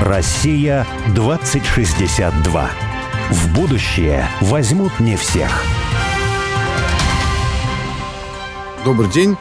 Россия 0.00 0.86
2062. 1.14 2.70
В 3.30 3.54
будущее 3.54 4.28
возьмут 4.40 5.00
не 5.00 5.16
всех. 5.16 5.50
Добрый 8.84 9.10
день. 9.10 9.36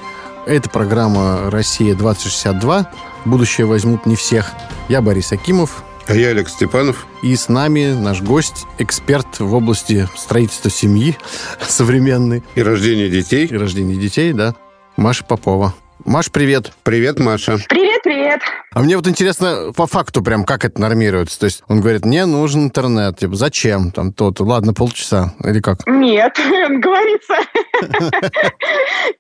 Это 0.47 0.67
программа 0.69 1.51
«Россия-2062». 1.51 2.87
Будущее 3.25 3.67
возьмут 3.67 4.07
не 4.07 4.15
всех. 4.15 4.51
Я 4.89 5.01
Борис 5.01 5.31
Акимов. 5.31 5.83
А 6.07 6.15
я 6.15 6.29
Олег 6.29 6.49
Степанов. 6.49 7.05
И 7.21 7.35
с 7.35 7.49
нами 7.49 7.93
наш 7.93 8.21
гость, 8.21 8.65
эксперт 8.79 9.39
в 9.39 9.53
области 9.53 10.09
строительства 10.15 10.71
семьи 10.71 11.15
современной. 11.67 12.43
И 12.55 12.63
рождения 12.63 13.09
детей. 13.09 13.45
И 13.45 13.55
рождения 13.55 13.95
детей, 13.95 14.33
да. 14.33 14.55
Маша 14.95 15.23
Попова. 15.23 15.75
Маш, 16.07 16.31
привет. 16.31 16.71
Привет, 16.83 17.19
Маша. 17.19 17.57
Привет, 17.67 18.01
привет. 18.01 18.39
А 18.73 18.79
мне 18.79 18.95
вот 18.95 19.09
интересно, 19.09 19.73
по 19.75 19.87
факту 19.87 20.23
прям, 20.23 20.45
как 20.45 20.63
это 20.63 20.79
нормируется? 20.79 21.37
То 21.37 21.47
есть 21.47 21.63
он 21.67 21.81
говорит, 21.81 22.05
мне 22.05 22.25
нужен 22.25 22.63
интернет. 22.63 23.19
Типа, 23.19 23.35
зачем? 23.35 23.91
Там 23.91 24.13
то-то. 24.13 24.45
Ладно, 24.45 24.73
полчаса. 24.73 25.33
Или 25.43 25.59
как? 25.59 25.85
Нет, 25.85 26.33
говорится, 26.37 27.35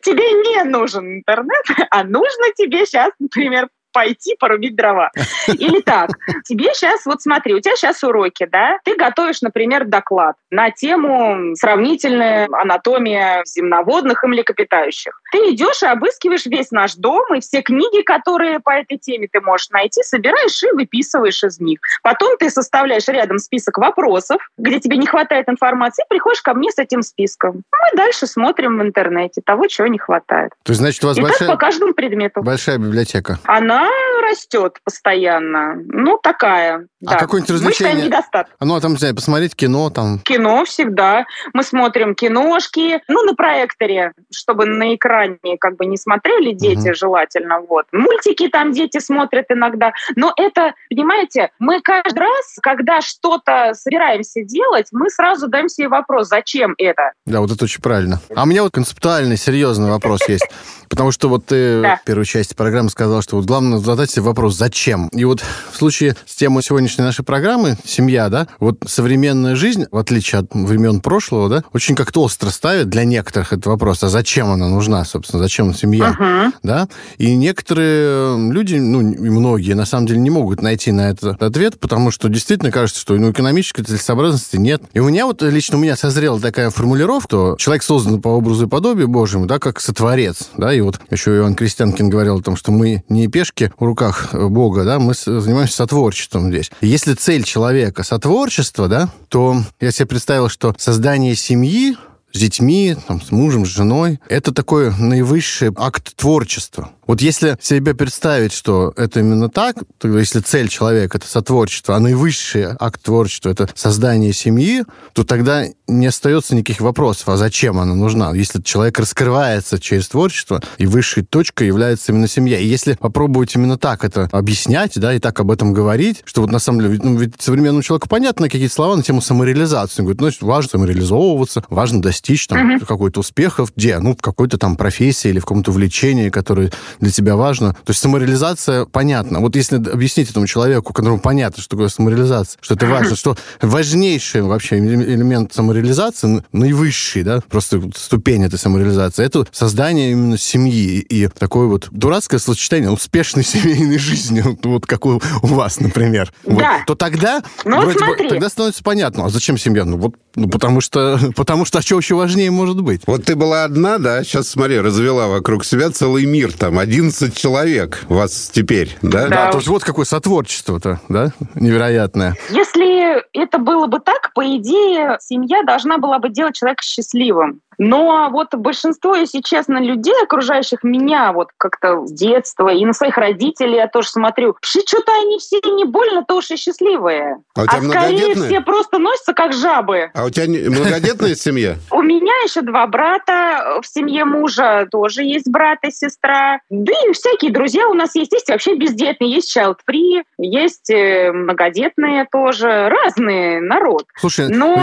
тебе 0.01 0.31
не 0.31 0.63
нужен 0.63 1.17
интернет, 1.17 1.65
а 1.91 2.05
нужно 2.05 2.53
тебе 2.55 2.85
сейчас, 2.85 3.11
например, 3.19 3.67
пойти 3.97 4.35
порубить 4.39 4.75
дрова. 4.75 5.09
Или 5.47 5.81
так, 5.81 6.11
тебе 6.45 6.71
сейчас, 6.75 7.03
вот 7.07 7.19
смотри, 7.19 7.55
у 7.55 7.59
тебя 7.59 7.75
сейчас 7.75 8.03
уроки, 8.03 8.45
да, 8.45 8.77
ты 8.83 8.95
готовишь, 8.95 9.41
например, 9.41 9.85
доклад 9.85 10.35
на 10.51 10.69
тему 10.69 11.55
сравнительная 11.55 12.47
анатомия 12.51 13.41
земноводных 13.43 14.23
и 14.23 14.27
млекопитающих. 14.27 15.19
Ты 15.31 15.39
идешь 15.49 15.81
и 15.81 15.87
обыскиваешь 15.87 16.45
весь 16.45 16.69
наш 16.69 16.93
дом 16.93 17.33
и 17.33 17.39
все 17.39 17.63
книги, 17.63 18.03
которые 18.03 18.59
по 18.59 18.69
этой 18.69 18.99
теме 18.99 19.27
ты 19.31 19.41
можешь 19.41 19.71
найти, 19.71 20.03
собираешь 20.03 20.61
и 20.61 20.67
выписываешь 20.73 21.43
из 21.43 21.59
них. 21.59 21.79
Потом 22.03 22.37
ты 22.37 22.51
составляешь 22.51 23.07
рядом 23.07 23.39
список 23.39 23.79
вопросов, 23.79 24.47
где 24.59 24.79
тебе 24.79 24.97
не 24.97 25.07
хватает 25.07 25.49
информации, 25.49 26.03
и 26.03 26.07
приходишь 26.07 26.43
ко 26.43 26.53
мне 26.53 26.69
с 26.69 26.77
этим 26.77 27.01
списком. 27.01 27.63
Мы 27.71 27.97
дальше 27.97 28.27
смотрим 28.27 28.77
в 28.77 28.83
интернете 28.83 29.41
того, 29.43 29.65
чего 29.65 29.87
не 29.87 29.97
хватает. 29.97 30.51
То 30.61 30.71
есть, 30.71 30.81
значит, 30.81 31.03
у 31.03 31.07
вас 31.07 31.17
и 31.17 31.21
большая... 31.21 31.47
так 31.47 31.47
по 31.47 31.57
каждому 31.57 31.95
предмету. 31.95 32.43
Большая 32.43 32.77
библиотека. 32.77 33.39
Она 33.45 33.86
Bye. 33.87 34.16
Растет 34.29 34.77
постоянно. 34.83 35.75
Ну, 35.87 36.19
такая. 36.21 36.87
А 37.05 37.11
да. 37.11 37.17
какое-нибудь 37.17 37.51
развлечение? 37.51 38.05
недостаток. 38.07 38.55
Ну, 38.59 38.75
а 38.75 38.81
там, 38.81 38.91
не 38.91 38.97
знаю, 38.97 39.15
посмотреть 39.15 39.55
кино, 39.55 39.89
там... 39.89 40.19
Кино 40.19 40.65
всегда. 40.65 41.25
Мы 41.53 41.63
смотрим 41.63 42.15
киношки. 42.15 43.01
Ну, 43.07 43.23
на 43.23 43.33
проекторе, 43.33 44.13
чтобы 44.33 44.65
на 44.65 44.95
экране 44.95 45.57
как 45.59 45.77
бы 45.77 45.85
не 45.85 45.97
смотрели 45.97 46.53
дети 46.53 46.87
Мгм. 46.87 46.95
желательно. 46.95 47.59
Вот. 47.61 47.85
Мультики 47.91 48.47
там 48.47 48.71
дети 48.71 48.99
смотрят 48.99 49.45
иногда. 49.49 49.93
Но 50.15 50.33
это, 50.37 50.73
понимаете, 50.89 51.51
мы 51.59 51.81
каждый 51.81 52.19
раз, 52.19 52.57
когда 52.61 53.01
что-то 53.01 53.73
собираемся 53.73 54.41
делать, 54.43 54.87
мы 54.91 55.09
сразу 55.09 55.47
даем 55.47 55.69
себе 55.69 55.87
вопрос, 55.89 56.27
зачем 56.27 56.73
это? 56.77 57.11
Да, 57.25 57.41
вот 57.41 57.51
это 57.51 57.63
очень 57.63 57.81
правильно. 57.81 58.19
А 58.35 58.43
у 58.43 58.45
меня 58.45 58.63
вот 58.63 58.73
концептуальный, 58.73 59.37
серьезный 59.37 59.89
вопрос 59.89 60.27
есть. 60.27 60.47
Потому 60.89 61.11
что 61.11 61.29
вот 61.29 61.45
ты 61.45 61.81
в 61.81 62.05
первой 62.05 62.25
части 62.25 62.53
программы 62.53 62.89
сказал, 62.89 63.21
что 63.21 63.35
вот 63.35 63.45
главное 63.45 63.77
задать 63.79 64.09
себе 64.17 64.23
вопрос 64.23 64.55
«зачем?». 64.55 65.09
И 65.09 65.23
вот 65.25 65.43
в 65.71 65.77
случае 65.77 66.15
с 66.25 66.35
темой 66.35 66.63
сегодняшней 66.63 67.03
нашей 67.03 67.23
программы 67.23 67.77
«Семья», 67.85 68.29
да, 68.29 68.47
вот 68.59 68.77
современная 68.87 69.55
жизнь, 69.55 69.85
в 69.91 69.97
отличие 69.97 70.39
от 70.39 70.47
времен 70.53 71.01
прошлого, 71.01 71.49
да, 71.49 71.63
очень 71.73 71.95
как-то 71.95 72.23
остро 72.23 72.49
ставит 72.49 72.89
для 72.89 73.03
некоторых 73.03 73.53
этот 73.53 73.67
вопрос, 73.67 74.03
а 74.03 74.09
зачем 74.09 74.49
она 74.49 74.67
нужна, 74.67 75.05
собственно, 75.05 75.41
зачем 75.41 75.73
семья, 75.73 76.15
Мгм. 76.19 76.53
да? 76.63 76.87
И 77.17 77.35
некоторые 77.35 78.51
люди, 78.51 78.75
ну, 78.75 79.01
и 79.01 79.29
многие, 79.29 79.73
на 79.73 79.85
самом 79.85 80.07
деле, 80.07 80.19
не 80.19 80.29
могут 80.29 80.61
найти 80.61 80.91
на 80.91 81.09
этот 81.09 81.41
ответ, 81.41 81.79
потому 81.79 82.11
что 82.11 82.27
действительно 82.29 82.71
кажется, 82.71 82.99
что 83.01 83.15
ну, 83.15 83.31
экономической 83.31 83.83
целесообразности 83.83 84.57
нет. 84.57 84.81
И 84.93 84.99
у 84.99 85.09
меня 85.09 85.25
вот, 85.25 85.41
лично 85.43 85.77
у 85.77 85.81
меня 85.81 85.95
созрела 85.95 86.39
такая 86.39 86.69
формулировка, 86.69 87.27
что 87.27 87.55
человек 87.59 87.83
создан 87.83 88.21
по 88.21 88.29
образу 88.29 88.65
и 88.65 88.69
подобию 88.69 89.07
Божьему, 89.07 89.45
да, 89.45 89.59
как 89.59 89.79
сотворец, 89.79 90.49
да, 90.57 90.73
и 90.73 90.81
вот 90.81 90.99
еще 91.11 91.37
Иван 91.37 91.55
Крестьянкин 91.55 92.09
говорил 92.09 92.37
о 92.37 92.41
том, 92.41 92.55
что 92.55 92.71
мы 92.71 93.03
не 93.09 93.27
пешки 93.27 93.71
в 93.77 93.83
руках 93.83 94.06
Бога, 94.33 94.83
да, 94.83 94.99
мы 94.99 95.13
занимаемся 95.13 95.75
сотворчеством 95.75 96.49
здесь. 96.49 96.71
Если 96.81 97.13
цель 97.13 97.43
человека 97.43 98.03
сотворчество, 98.03 98.87
да, 98.87 99.09
то 99.29 99.57
я 99.79 99.91
себе 99.91 100.05
представил, 100.05 100.49
что 100.49 100.75
создание 100.77 101.35
семьи 101.35 101.97
с 102.33 102.39
детьми, 102.39 102.95
там, 103.07 103.21
с 103.21 103.31
мужем, 103.31 103.65
с 103.65 103.69
женой. 103.69 104.19
Это 104.29 104.53
такой 104.53 104.93
наивысший 104.97 105.71
акт 105.75 106.15
творчества. 106.15 106.91
Вот 107.07 107.21
если 107.21 107.57
себе 107.61 107.95
представить, 107.95 108.51
что 108.51 108.93
это 108.97 109.21
именно 109.21 109.49
так, 109.49 109.77
тогда 109.97 110.19
если 110.19 110.41
цель 110.41 110.67
человека— 110.67 111.17
это 111.19 111.27
сотворчество, 111.27 111.95
а 111.95 111.99
наивысший 111.99 112.65
акт 112.77 113.01
творчества— 113.01 113.49
это 113.51 113.69
создание 113.75 114.33
семьи, 114.33 114.83
то 115.13 115.23
тогда 115.23 115.63
не 115.87 116.05
остается 116.05 116.53
никаких 116.53 116.81
вопросов, 116.81 117.29
а 117.29 117.37
зачем 117.37 117.79
она 117.79 117.95
нужна? 117.95 118.35
Если 118.35 118.61
человек 118.61 118.99
раскрывается 118.99 119.79
через 119.79 120.09
творчество, 120.09 120.61
и 120.77 120.85
высшей 120.85 121.23
точкой 121.23 121.67
является 121.67 122.11
именно 122.11 122.27
семья. 122.27 122.59
И 122.59 122.67
если 122.67 122.95
попробовать 122.95 123.55
именно 123.55 123.77
так 123.77 124.03
это 124.03 124.27
объяснять, 124.33 124.99
да, 124.99 125.13
и 125.13 125.19
так 125.19 125.39
об 125.39 125.49
этом 125.49 125.71
говорить, 125.71 126.23
что 126.25 126.41
вот 126.41 126.51
на 126.51 126.59
самом 126.59 126.81
деле, 126.81 126.99
ну, 127.01 127.17
ведь 127.17 127.35
современному 127.39 127.83
человеку 127.83 128.09
понятно 128.09 128.49
какие-то 128.49 128.73
слова 128.73 128.97
на 128.97 129.03
тему 129.03 129.21
самореализации. 129.21 130.01
Он 130.01 130.07
говорит, 130.07 130.19
ну, 130.19 130.27
значит, 130.27 130.41
важно 130.41 130.71
самореализовываться, 130.71 131.63
важно 131.69 132.01
достичь 132.01 132.16
там 132.47 132.79
какой-то 132.79 133.19
успехов. 133.19 133.71
Где? 133.75 133.99
Ну, 133.99 134.15
в 134.15 134.21
какой-то 134.21 134.57
там 134.57 134.75
профессии 134.75 135.29
или 135.29 135.39
в 135.39 135.43
каком-то 135.43 135.71
увлечении, 135.71 136.29
которое 136.29 136.71
для 136.99 137.11
тебя 137.11 137.35
важно. 137.35 137.73
То 137.73 137.89
есть 137.91 138.01
самореализация 138.01 138.85
понятно. 138.85 139.39
Вот 139.39 139.55
если 139.55 139.75
объяснить 139.75 140.29
этому 140.29 140.47
человеку, 140.47 140.93
которому 140.93 141.19
понятно, 141.19 141.61
что 141.61 141.71
такое 141.71 141.89
самореализация, 141.89 142.57
что 142.61 142.75
это 142.75 142.85
важно, 142.87 143.15
что 143.15 143.37
важнейший 143.61 144.41
вообще 144.41 144.77
элемент 144.77 145.53
самореализации, 145.53 146.43
наивысший, 146.51 147.23
да, 147.23 147.41
просто 147.49 147.81
ступень 147.95 148.43
этой 148.43 148.59
самореализации, 148.59 149.25
это 149.25 149.45
создание 149.51 150.11
именно 150.11 150.37
семьи 150.37 150.99
и 150.99 151.27
такое 151.27 151.67
вот 151.67 151.87
дурацкое 151.91 152.39
сочетание 152.39 152.89
успешной 152.89 153.43
семейной 153.43 153.97
жизни, 153.97 154.41
вот, 154.41 154.65
вот 154.65 154.85
как 154.85 155.05
у, 155.05 155.21
у 155.41 155.47
вас, 155.47 155.79
например. 155.79 156.31
Вот. 156.45 156.59
Да. 156.59 156.83
То 156.85 156.95
тогда, 156.95 157.43
Ну 157.65 157.77
вот 157.77 157.85
вроде 157.85 157.99
бы, 157.99 158.05
смотри. 158.05 158.29
тогда 158.29 158.49
становится 158.49 158.83
понятно, 158.83 159.25
а 159.25 159.29
зачем 159.29 159.57
семья? 159.57 159.85
Ну 159.85 159.97
вот, 159.97 160.15
ну 160.35 160.49
потому 160.49 160.81
что, 160.81 161.19
потому 161.35 161.65
что, 161.65 161.79
а 161.79 161.81
что 161.81 161.95
еще 162.07 162.15
важнее 162.15 162.51
может 162.51 162.81
быть? 162.81 163.01
Вот 163.05 163.25
ты 163.25 163.35
была 163.35 163.65
одна, 163.65 163.97
да? 163.97 164.23
Сейчас, 164.23 164.47
смотри, 164.47 164.79
развела 164.79 165.27
вокруг 165.27 165.65
себя 165.65 165.89
целый 165.89 166.25
мир. 166.25 166.53
Там 166.53 166.79
11 166.79 167.37
человек 167.37 168.05
вас 168.07 168.49
теперь, 168.53 168.95
да? 169.01 169.27
Да. 169.27 169.47
А 169.49 169.51
то 169.51 169.57
есть 169.57 169.67
вот 169.67 169.83
какое 169.83 170.05
сотворчество-то, 170.05 171.01
да, 171.09 171.33
невероятное. 171.55 172.37
Если 172.49 173.25
это 173.37 173.57
было 173.57 173.87
бы 173.87 173.99
так, 173.99 174.31
по 174.33 174.41
идее, 174.55 175.17
семья 175.19 175.63
должна 175.63 175.97
была 175.97 176.19
бы 176.19 176.29
делать 176.29 176.55
человека 176.55 176.81
счастливым. 176.81 177.59
Но 177.77 178.29
вот 178.31 178.55
большинство, 178.55 179.15
если 179.15 179.41
честно, 179.41 179.77
людей, 179.79 180.15
окружающих 180.23 180.83
меня 180.83 181.31
вот 181.31 181.49
как-то 181.57 182.05
с 182.05 182.11
детства, 182.11 182.69
и 182.69 182.85
на 182.85 182.93
своих 182.93 183.17
родителей 183.17 183.75
я 183.75 183.87
тоже 183.87 184.09
смотрю, 184.09 184.55
что-то 184.61 185.11
они 185.21 185.37
все 185.39 185.59
не 185.65 185.85
больно-то 185.85 186.35
уж 186.35 186.49
и 186.51 186.57
счастливые. 186.57 187.37
А 187.55 187.61
у 187.61 187.67
тебя 187.67 187.81
скорее 187.81 188.17
многодетные? 188.17 188.49
все 188.49 188.61
просто 188.61 188.97
носятся 188.97 189.33
как 189.33 189.53
жабы. 189.53 190.11
А 190.13 190.25
у 190.25 190.29
тебя 190.29 190.47
многодетная 190.47 191.35
семья? 191.35 191.77
У 191.91 192.01
меня 192.01 192.33
еще 192.43 192.61
два 192.61 192.87
брата, 192.87 193.79
в 193.81 193.87
семье 193.87 194.25
мужа 194.25 194.87
тоже 194.91 195.23
есть 195.23 195.49
брат 195.49 195.79
и 195.83 195.91
сестра. 195.91 196.59
Да 196.69 196.93
и 197.07 197.13
всякие 197.13 197.51
друзья 197.51 197.87
у 197.87 197.93
нас 197.93 198.15
есть. 198.15 198.31
Есть 198.33 198.49
вообще 198.49 198.75
бездетные, 198.75 199.31
есть 199.31 199.55
child-free, 199.55 200.23
есть 200.37 200.89
э, 200.89 201.31
многодетные 201.31 202.27
тоже. 202.31 202.89
Разный 202.89 203.61
народ. 203.61 204.05
Слушай, 204.17 204.47
Но- 204.49 204.77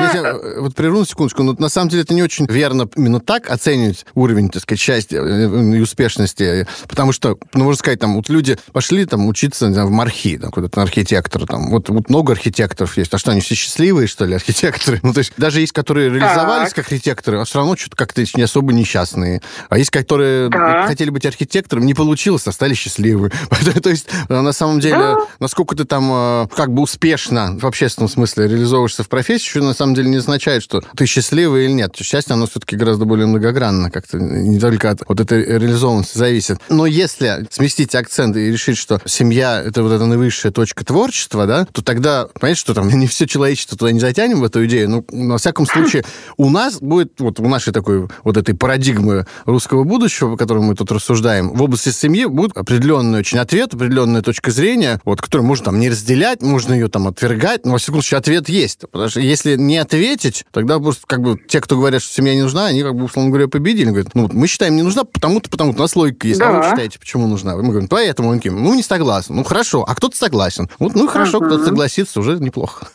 вот 0.58 0.74
прерву 0.74 1.04
секундочку, 1.04 1.42
но 1.42 1.54
на 1.58 1.68
самом 1.68 1.88
деле 1.88 2.02
это 2.02 2.14
не 2.14 2.22
очень 2.22 2.46
верно 2.48 2.83
именно 2.96 3.20
так 3.20 3.50
оценивать 3.50 4.06
уровень, 4.14 4.48
так 4.50 4.62
сказать, 4.62 4.80
счастья 4.80 5.20
э, 5.22 5.76
и 5.76 5.80
успешности, 5.80 6.66
потому 6.88 7.12
что, 7.12 7.38
ну, 7.54 7.64
можно 7.64 7.78
сказать, 7.78 8.00
там, 8.00 8.14
вот 8.16 8.28
люди 8.28 8.58
пошли 8.72 9.04
там 9.06 9.26
учиться 9.26 9.72
знаю, 9.72 9.88
в 9.88 9.90
Мархи, 9.90 10.38
там, 10.38 10.50
куда-то 10.50 10.78
на 10.78 10.82
архитектора, 10.84 11.46
там, 11.46 11.70
вот, 11.70 11.88
вот 11.88 12.08
много 12.08 12.32
архитекторов 12.32 12.96
есть, 12.96 13.12
а 13.14 13.18
что, 13.18 13.30
они 13.30 13.40
все 13.40 13.54
счастливые, 13.54 14.06
что 14.08 14.24
ли, 14.24 14.34
архитекторы? 14.34 15.00
Ну, 15.04 15.12
то 15.12 15.18
есть 15.18 15.32
даже 15.36 15.60
есть, 15.60 15.72
которые 15.72 16.08
реализовались 16.10 16.72
как 16.72 16.86
архитекторы, 16.86 17.38
а 17.40 17.44
все 17.44 17.58
равно 17.58 17.76
что-то 17.76 17.96
как-то 17.96 18.24
не 18.34 18.42
особо 18.42 18.72
несчастные, 18.72 19.42
а 19.68 19.78
есть, 19.78 19.90
которые 19.90 20.48
Да. 20.48 20.86
хотели 20.86 21.10
быть 21.10 21.26
архитектором, 21.26 21.84
не 21.86 21.94
получилось, 21.94 22.46
а 22.46 22.52
стали 22.52 22.74
счастливы. 22.74 23.30
То 23.82 23.90
есть, 23.90 24.08
э, 24.28 24.40
на 24.40 24.52
самом 24.52 24.80
деле, 24.80 24.96
Да. 24.96 25.16
насколько 25.40 25.76
ты 25.76 25.84
там 25.84 26.10
э, 26.12 26.46
как 26.56 26.72
бы 26.72 26.82
успешно 26.82 27.58
в 27.60 27.66
общественном 27.66 28.08
смысле 28.08 28.48
реализовываешься 28.48 29.02
в 29.04 29.08
профессии, 29.08 29.44
еще 29.44 29.60
на 29.60 29.74
самом 29.74 29.94
деле 29.94 30.08
не 30.08 30.16
означает, 30.18 30.62
что 30.62 30.82
ты 30.96 31.06
счастливый 31.06 31.64
или 31.66 31.72
нет. 31.72 31.94
Счастье, 31.96 32.32
оно 32.34 32.46
все-таки 32.46 32.73
все-таки 32.74 32.76
гораздо 32.76 33.04
более 33.04 33.26
многогранно, 33.26 33.90
как-то 33.90 34.18
не 34.18 34.58
только 34.58 34.90
от 34.90 35.02
вот 35.06 35.20
этой 35.20 35.44
реализованности 35.44 36.18
зависит. 36.18 36.58
Но 36.68 36.86
если 36.86 37.46
сместить 37.50 37.94
акцент 37.94 38.36
и 38.36 38.50
решить, 38.50 38.76
что 38.76 39.00
семья— 39.04 39.62
это 39.64 39.82
вот 39.82 39.92
эта 39.92 40.06
наивысшая 40.06 40.52
точка 40.52 40.84
творчества, 40.84 41.46
да, 41.46 41.66
то 41.72 41.82
тогда, 41.82 42.26
понимаете, 42.34 42.60
что 42.60 42.74
там 42.74 42.88
не 42.94 43.06
все 43.06 43.26
человечество 43.26 43.78
туда 43.78 43.92
не 43.92 44.00
затянем 44.00 44.40
в 44.40 44.44
эту 44.44 44.64
идею, 44.66 44.90
ну, 44.90 45.04
на 45.10 45.38
всяком 45.38 45.66
случае, 45.66 46.04
у 46.36 46.50
нас 46.50 46.80
будет, 46.80 47.20
вот 47.20 47.40
у 47.40 47.48
нашей 47.48 47.72
такой 47.72 48.08
вот 48.24 48.36
этой 48.36 48.54
парадигмы 48.54 49.26
русского 49.46 49.84
будущего, 49.84 50.32
по 50.32 50.36
которому 50.36 50.68
мы 50.68 50.74
тут 50.74 50.90
рассуждаем, 50.92 51.50
в 51.50 51.62
области 51.62 51.90
семьи 51.90 52.26
будет 52.26 52.56
определенный 52.56 53.20
очень 53.20 53.38
ответ, 53.38 53.74
определенная 53.74 54.22
точка 54.22 54.50
зрения, 54.50 55.00
вот, 55.04 55.20
которую 55.20 55.46
можно 55.46 55.66
там 55.66 55.80
не 55.80 55.90
разделять, 55.90 56.42
можно 56.42 56.74
ее 56.74 56.88
там 56.88 57.06
отвергать, 57.06 57.64
но, 57.64 57.72
во 57.72 57.78
всяком 57.78 58.02
случае, 58.02 58.18
ответ 58.18 58.48
есть. 58.48 58.80
Потому 58.80 59.10
что 59.10 59.20
если 59.20 59.56
не 59.56 59.78
ответить, 59.78 60.44
тогда 60.52 60.78
просто 60.78 61.02
как 61.06 61.20
бы 61.20 61.38
те, 61.48 61.60
кто 61.60 61.76
говорят, 61.76 62.02
что 62.02 62.12
семья 62.12 62.34
не 62.34 62.42
нужна, 62.42 62.63
они 62.66 62.82
как 62.82 62.94
бы, 62.94 63.04
условно 63.04 63.30
говоря, 63.30 63.48
победили. 63.48 63.88
Говорят, 63.88 64.14
ну, 64.14 64.28
мы 64.32 64.46
считаем, 64.46 64.76
не 64.76 64.82
нужна, 64.82 65.04
потому-то, 65.04 65.50
потому-то. 65.50 65.78
У 65.78 65.82
нас 65.82 65.96
логика 65.96 66.26
есть. 66.26 66.40
Да. 66.40 66.48
А 66.48 66.52
вы 66.52 66.68
считаете, 66.68 66.98
почему 66.98 67.26
нужна? 67.26 67.56
Мы 67.56 67.68
говорим, 67.68 67.88
поэтому. 67.88 68.30
Он 68.30 68.38
говорит, 68.38 68.52
ну, 68.52 68.74
не 68.74 68.82
согласен. 68.82 69.36
Ну, 69.36 69.44
хорошо. 69.44 69.84
А 69.86 69.94
кто-то 69.94 70.16
согласен. 70.16 70.68
Вот, 70.78 70.94
ну, 70.94 71.06
хорошо, 71.06 71.38
uh-huh. 71.38 71.46
кто-то 71.46 71.64
согласится, 71.64 72.20
уже 72.20 72.38
неплохо. 72.38 72.88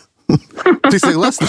Ты 0.89 0.99
согласна? 0.99 1.47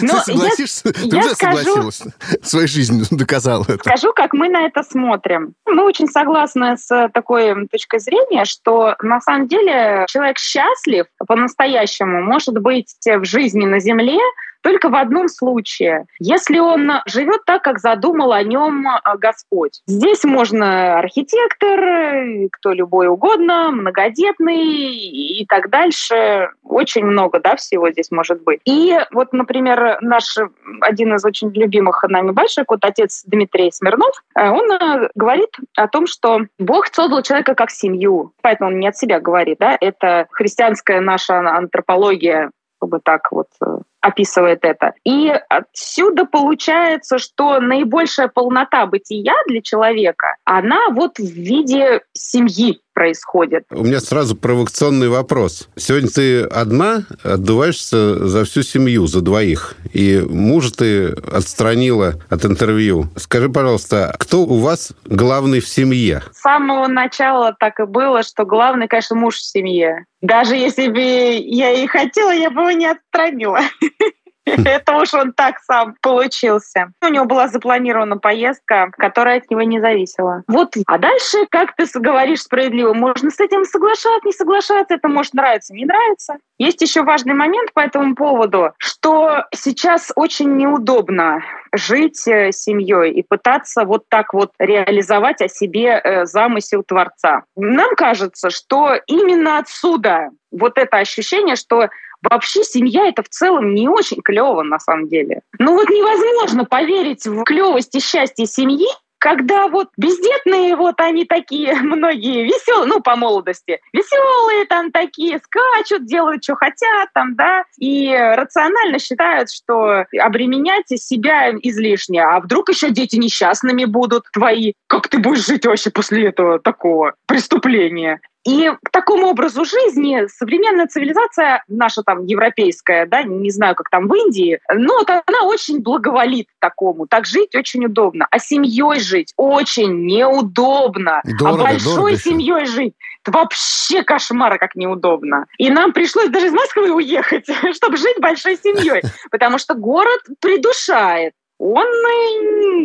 Ты 0.00 0.08
согласишься? 0.08 0.92
Ты 0.92 1.16
уже 1.16 1.34
согласилась. 1.34 2.02
Своей 2.42 2.66
жизнью 2.66 3.04
доказала 3.10 3.64
это. 3.68 3.78
Скажу, 3.78 4.12
как 4.12 4.32
мы 4.32 4.48
на 4.48 4.66
это 4.66 4.82
смотрим. 4.82 5.54
Мы 5.64 5.84
очень 5.84 6.08
согласны 6.08 6.76
с 6.76 7.08
такой 7.14 7.68
точкой 7.68 8.00
зрения, 8.00 8.44
что 8.44 8.96
на 9.00 9.20
самом 9.20 9.48
деле 9.48 10.04
человек 10.08 10.38
счастлив 10.38 11.06
по-настоящему 11.26 12.22
может 12.22 12.58
быть 12.60 12.94
в 13.04 13.24
жизни 13.24 13.64
на 13.64 13.78
Земле, 13.78 14.18
только 14.66 14.88
в 14.88 14.96
одном 14.96 15.28
случае, 15.28 16.06
если 16.18 16.58
он 16.58 16.90
живет 17.06 17.44
так, 17.46 17.62
как 17.62 17.78
задумал 17.78 18.32
о 18.32 18.42
нем 18.42 18.84
а, 18.88 19.16
Господь. 19.16 19.80
Здесь 19.86 20.24
можно 20.24 20.98
архитектор, 20.98 22.48
кто 22.50 22.72
любой 22.72 23.06
угодно, 23.06 23.70
многодетный 23.70 24.92
и 24.96 25.46
так 25.46 25.70
дальше. 25.70 26.50
Очень 26.64 27.04
много 27.04 27.38
да, 27.38 27.54
всего 27.54 27.92
здесь 27.92 28.10
может 28.10 28.42
быть. 28.42 28.60
И 28.64 28.98
вот, 29.12 29.32
например, 29.32 29.98
наш 30.00 30.36
один 30.80 31.14
из 31.14 31.24
очень 31.24 31.50
любимых 31.50 32.02
нами 32.08 32.32
больших, 32.32 32.64
вот 32.66 32.84
отец 32.84 33.22
Дмитрий 33.24 33.70
Смирнов, 33.70 34.20
э, 34.36 34.50
он 34.50 34.68
э, 34.72 35.10
говорит 35.14 35.50
о 35.76 35.86
том, 35.86 36.08
что 36.08 36.40
Бог 36.58 36.88
создал 36.92 37.22
человека 37.22 37.54
как 37.54 37.70
семью. 37.70 38.32
Поэтому 38.42 38.70
он 38.70 38.80
не 38.80 38.88
от 38.88 38.96
себя 38.96 39.20
говорит. 39.20 39.58
Да? 39.60 39.78
Это 39.80 40.26
христианская 40.32 41.00
наша 41.00 41.38
антропология 41.38 42.50
чтобы 42.78 43.00
так 43.02 43.32
вот 43.32 43.48
э, 43.64 43.75
описывает 44.00 44.60
это. 44.62 44.92
И 45.04 45.32
отсюда 45.48 46.26
получается, 46.26 47.18
что 47.18 47.60
наибольшая 47.60 48.28
полнота 48.28 48.86
бытия 48.86 49.34
для 49.48 49.60
человека, 49.62 50.36
она 50.44 50.90
вот 50.90 51.18
в 51.18 51.22
виде 51.22 52.02
семьи 52.12 52.80
происходит. 52.96 53.64
У 53.70 53.84
меня 53.84 54.00
сразу 54.00 54.34
провокационный 54.34 55.10
вопрос. 55.10 55.68
Сегодня 55.76 56.08
ты 56.08 56.44
одна 56.44 57.02
отдуваешься 57.22 58.26
за 58.26 58.46
всю 58.46 58.62
семью, 58.62 59.06
за 59.06 59.20
двоих. 59.20 59.74
И 59.92 60.18
мужа 60.26 60.72
ты 60.72 61.08
отстранила 61.08 62.14
от 62.30 62.46
интервью. 62.46 63.08
Скажи, 63.16 63.50
пожалуйста, 63.50 64.16
кто 64.18 64.44
у 64.44 64.60
вас 64.60 64.92
главный 65.04 65.60
в 65.60 65.68
семье? 65.68 66.22
С 66.32 66.40
самого 66.40 66.86
начала 66.86 67.54
так 67.60 67.80
и 67.80 67.84
было, 67.84 68.22
что 68.22 68.46
главный, 68.46 68.88
конечно, 68.88 69.14
муж 69.14 69.36
в 69.36 69.44
семье. 69.44 70.06
Даже 70.22 70.56
если 70.56 70.88
бы 70.88 71.00
я 71.00 71.72
и 71.72 71.86
хотела, 71.86 72.30
я 72.30 72.48
бы 72.48 72.62
его 72.62 72.70
не 72.70 72.86
отстранила. 72.86 73.60
Это 74.64 74.96
уж 74.96 75.12
он 75.14 75.32
так 75.32 75.58
сам 75.60 75.96
получился. 76.00 76.92
У 77.02 77.08
него 77.08 77.24
была 77.24 77.48
запланирована 77.48 78.18
поездка, 78.18 78.90
которая 78.96 79.38
от 79.38 79.50
него 79.50 79.62
не 79.62 79.80
зависела. 79.80 80.44
Вот. 80.46 80.74
А 80.86 80.98
дальше, 80.98 81.46
как 81.50 81.74
ты 81.74 81.86
говоришь 81.94 82.42
справедливо, 82.42 82.94
можно 82.94 83.30
с 83.30 83.40
этим 83.40 83.64
соглашаться, 83.64 84.20
не 84.24 84.32
соглашаться, 84.32 84.94
это 84.94 85.08
может 85.08 85.34
нравиться, 85.34 85.74
не 85.74 85.84
нравится. 85.84 86.36
Есть 86.58 86.80
еще 86.80 87.02
важный 87.02 87.34
момент 87.34 87.72
по 87.74 87.80
этому 87.80 88.14
поводу, 88.14 88.70
что 88.78 89.44
сейчас 89.54 90.12
очень 90.14 90.56
неудобно 90.56 91.42
жить 91.72 92.26
э, 92.26 92.52
семьей 92.52 93.12
и 93.12 93.22
пытаться 93.22 93.84
вот 93.84 94.04
так 94.08 94.32
вот 94.32 94.52
реализовать 94.58 95.42
о 95.42 95.48
себе 95.48 96.00
э, 96.02 96.24
замысел 96.24 96.82
Творца. 96.82 97.42
Нам 97.56 97.94
кажется, 97.96 98.50
что 98.50 98.94
именно 99.06 99.58
отсюда 99.58 100.30
вот 100.50 100.78
это 100.78 100.98
ощущение, 100.98 101.56
что 101.56 101.88
Вообще 102.30 102.62
семья 102.64 103.06
это 103.08 103.22
в 103.22 103.28
целом 103.28 103.74
не 103.74 103.88
очень 103.88 104.20
клево 104.22 104.62
на 104.62 104.78
самом 104.78 105.08
деле. 105.08 105.42
Ну 105.58 105.74
вот 105.74 105.88
невозможно 105.88 106.64
поверить 106.64 107.26
в 107.26 107.42
клевость 107.44 107.94
и 107.94 108.00
счастье 108.00 108.46
семьи, 108.46 108.86
когда 109.18 109.68
вот 109.68 109.88
бездетные 109.96 110.76
вот 110.76 111.00
они 111.00 111.24
такие, 111.24 111.74
многие 111.82 112.44
веселые, 112.44 112.86
ну, 112.86 113.00
по 113.00 113.16
молодости, 113.16 113.80
веселые 113.92 114.66
там 114.66 114.92
такие, 114.92 115.40
скачут, 115.40 116.06
делают, 116.06 116.44
что 116.44 116.54
хотят 116.54 117.08
там, 117.14 117.34
да, 117.34 117.64
и 117.78 118.14
рационально 118.14 118.98
считают, 118.98 119.50
что 119.50 120.04
обременять 120.18 120.86
себя 120.88 121.50
излишне, 121.50 122.22
а 122.22 122.40
вдруг 122.40 122.68
еще 122.68 122.90
дети 122.90 123.16
несчастными 123.16 123.84
будут 123.84 124.24
твои, 124.32 124.74
как 124.86 125.08
ты 125.08 125.18
будешь 125.18 125.46
жить 125.46 125.66
вообще 125.66 125.90
после 125.90 126.28
этого 126.28 126.58
такого 126.58 127.14
преступления? 127.26 128.20
И 128.46 128.70
к 128.84 128.90
такому 128.90 129.28
образу 129.28 129.64
жизни 129.64 130.26
современная 130.28 130.86
цивилизация, 130.86 131.64
наша 131.68 132.02
там 132.02 132.24
европейская, 132.24 133.06
да, 133.06 133.22
не 133.22 133.50
знаю, 133.50 133.74
как 133.74 133.90
там 133.90 134.08
в 134.08 134.14
Индии, 134.14 134.60
но 134.72 134.98
вот 134.98 135.10
она 135.10 135.42
очень 135.42 135.82
благоволит 135.82 136.48
такому. 136.60 137.06
Так 137.06 137.26
жить 137.26 137.54
очень 137.54 137.84
удобно. 137.84 138.26
А 138.30 138.38
семьей 138.38 139.00
жить 139.00 139.32
очень 139.36 140.06
неудобно. 140.06 141.22
Дорого, 141.38 141.62
а 141.62 141.64
большой 141.64 142.16
семьей 142.16 142.66
жить 142.66 142.94
это 143.26 143.38
вообще 143.38 144.02
кошмар, 144.04 144.58
как 144.58 144.76
неудобно. 144.76 145.46
И 145.58 145.70
нам 145.70 145.92
пришлось 145.92 146.28
даже 146.28 146.46
из 146.46 146.52
Москвы 146.52 146.92
уехать, 146.92 147.46
чтобы 147.74 147.96
жить 147.96 148.20
большой 148.20 148.56
семьей, 148.56 149.02
потому 149.30 149.58
что 149.58 149.74
город 149.74 150.20
придушает 150.40 151.32
он 151.58 151.86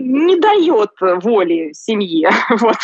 не 0.01 0.35
дает 0.37 0.91
воли 1.23 1.71
семье. 1.73 2.29
Вот. 2.61 2.77